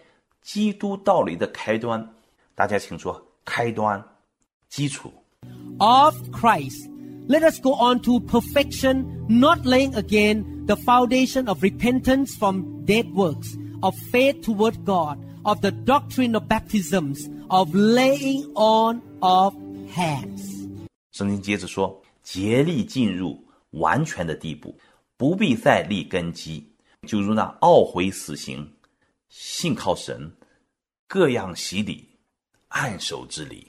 [0.43, 2.15] 基督道理的开端。
[2.55, 4.03] 大家请说开端，
[4.69, 5.13] 基础。
[5.79, 6.89] of Christ.
[7.29, 13.07] Let us go on to perfection, not laying again the foundation of repentance from dead
[13.15, 19.54] works, Of faith toward God, of the doctrine of baptisms, of laying on of
[19.96, 20.68] hands.
[21.12, 24.76] 圣经接着说，竭力进入完全的地步，
[25.18, 26.68] 不必再立根基，
[27.08, 28.74] 就如那懊悔死刑、
[29.30, 30.34] 信靠神、
[31.08, 32.10] 各样洗礼、
[32.70, 33.68] 按手之礼。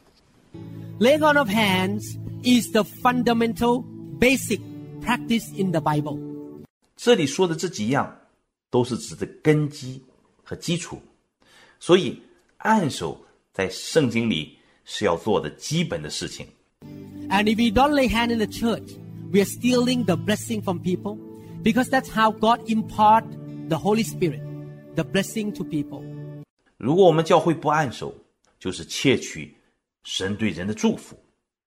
[0.99, 3.85] Laying on of hands is the fundamental,
[4.19, 4.61] basic
[5.03, 6.19] practice in the Bible.
[6.97, 8.17] 这里说的这几样，
[8.71, 10.03] 都是指的根基
[10.46, 11.02] 和基础，
[11.80, 12.22] 所以
[12.58, 13.20] 按手
[13.54, 16.48] 在圣经里是要做的基本的事情。
[17.30, 18.96] And if we don't lay hand in the church,
[19.32, 21.18] we are stealing the blessing from people
[21.64, 23.24] because that's how God impart
[23.70, 24.42] the Holy Spirit,
[24.96, 26.04] the blessing to people.
[26.78, 28.14] 如果我们教会不按手，
[28.60, 29.56] 就是窃取
[30.04, 31.18] 神对人的祝福，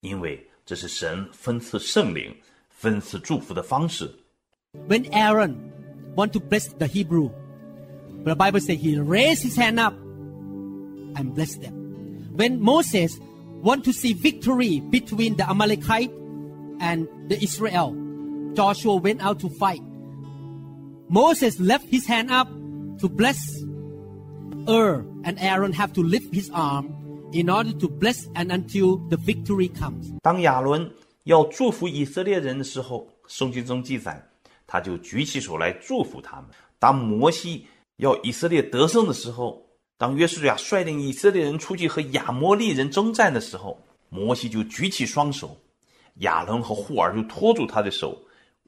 [0.01, 2.35] 因为这是神分赐圣灵、
[2.71, 4.11] 分赐祝福的方式。
[4.89, 5.55] When Aaron
[6.17, 7.31] want to bless the Hebrew,
[8.28, 9.94] But the Bible says he raised his hand up
[11.16, 12.34] and blessed them.
[12.36, 13.18] When Moses
[13.64, 16.12] want to see victory between the Amalekite
[16.82, 17.96] and the Israel,
[18.54, 19.82] Joshua went out to fight.
[21.08, 22.50] Moses left his hand up
[23.00, 23.40] to bless
[24.68, 29.16] Hur, and Aaron have to lift his arm in order to bless and until the
[29.16, 30.20] victory comes.
[30.22, 30.92] 当亚伦
[31.24, 34.22] 要祝福以色列人的时候，圣经中记载，
[34.68, 36.50] 他就举起手来祝福他们。
[36.78, 37.66] 当摩西
[37.97, 39.63] 要以色列得胜的时候，
[39.99, 43.79] 当约书亚率领以色列人出去和亚摩利人征战的时候，
[44.09, 45.57] 摩西就举起双手，
[46.17, 48.19] 亚伦和户尔就托住他的手，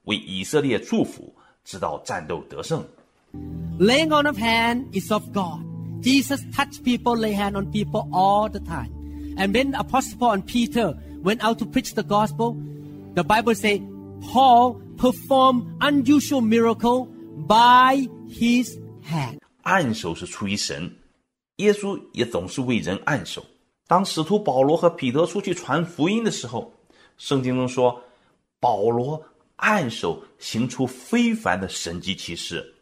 [0.05, 1.35] 为以色列祝福，
[1.65, 2.85] 直到战斗得胜。
[3.78, 5.61] Laying on of hand is of God.
[6.01, 8.91] Jesus touched people, lay hand on people all the time.
[9.36, 12.57] And when Apostle Paul and Peter went out to preach the gospel,
[13.15, 13.82] the Bible say
[14.31, 17.09] Paul performed unusual miracle
[17.49, 18.78] by his
[19.09, 19.39] hand.
[19.62, 20.95] 按手是出于神，
[21.57, 23.45] 耶稣也总是为人按手。
[23.86, 26.73] 当使徒保罗和彼得出去传福音的时候，
[27.16, 28.03] 圣经中说，
[28.61, 29.23] 保罗
[29.57, 32.74] 按手行出非凡的神迹奇事。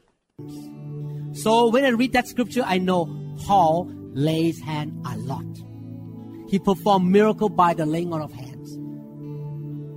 [1.35, 3.09] So when I read that scripture, I know
[3.47, 5.45] Paul lays hand a lot.
[6.49, 8.79] He performed miracle by the laying on of hands.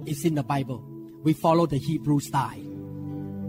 [0.06, 0.82] It's in the Bible.
[1.24, 2.64] We follow the Hebrew style.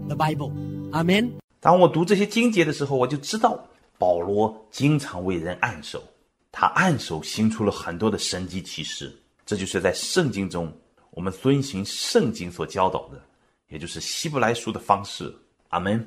[0.07, 0.51] The Bible.
[0.93, 1.39] Amen.
[1.62, 6.02] 当我读这些经节的时候，我就知道保罗经常为人按手，
[6.50, 9.16] 他按手行出了很多的神迹奇事。
[9.46, 10.72] 这就是在圣经中
[11.12, 13.22] 我们遵循圣经所教导的，
[13.68, 15.32] 也就是希伯来书的方式。
[15.68, 16.04] 阿门。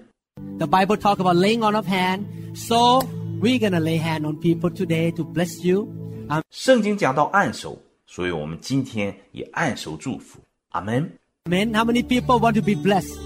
[0.58, 2.26] The Bible talk about laying on of hand.
[2.54, 3.00] So
[3.40, 5.88] we're gonna lay hand on people today to bless you.
[6.28, 10.42] Um, 圣经讲到按手，所以我们今天也按手祝福。
[10.72, 11.10] 阿门。
[11.46, 11.74] amen.
[11.74, 13.18] How many people want to be blessed?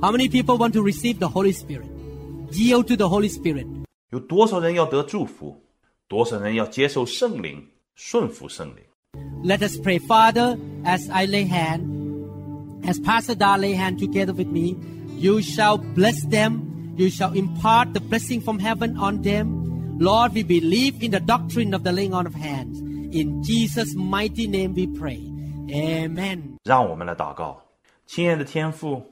[0.00, 1.88] How many people want to receive the Holy Spirit?
[2.50, 3.66] Yield to the Holy Spirit.
[4.10, 5.56] 有多少人要得祝福？
[6.08, 8.84] 多少人要接受圣灵，顺服圣灵？
[9.44, 9.98] Let us pray.
[9.98, 11.82] Father, as I lay hand,
[12.84, 14.76] as Pastor Da lay hand together with me,
[15.18, 16.94] you shall bless them.
[16.96, 19.98] You shall impart the blessing from heaven on them.
[19.98, 22.80] Lord, we believe in the doctrine of the laying on of hands.
[23.14, 25.20] In Jesus' mighty name we pray.
[25.70, 26.58] Amen.
[26.64, 27.62] 让我们来祷告，
[28.06, 29.02] 亲爱的天父，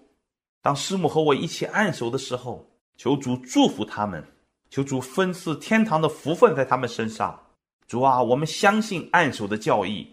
[0.65, 2.67] 当师母和我一起按手的时候，
[2.97, 4.25] 求主祝福他们，
[4.71, 7.39] 求主分赐天堂的福分在他们身上。
[7.87, 10.07] 主啊，我们相信按手的教义，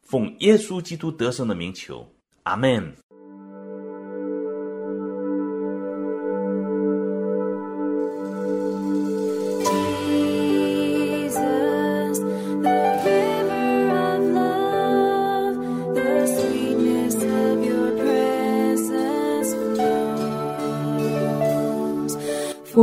[0.00, 2.10] 奉耶稣基督得胜的名求，
[2.44, 2.90] 阿门。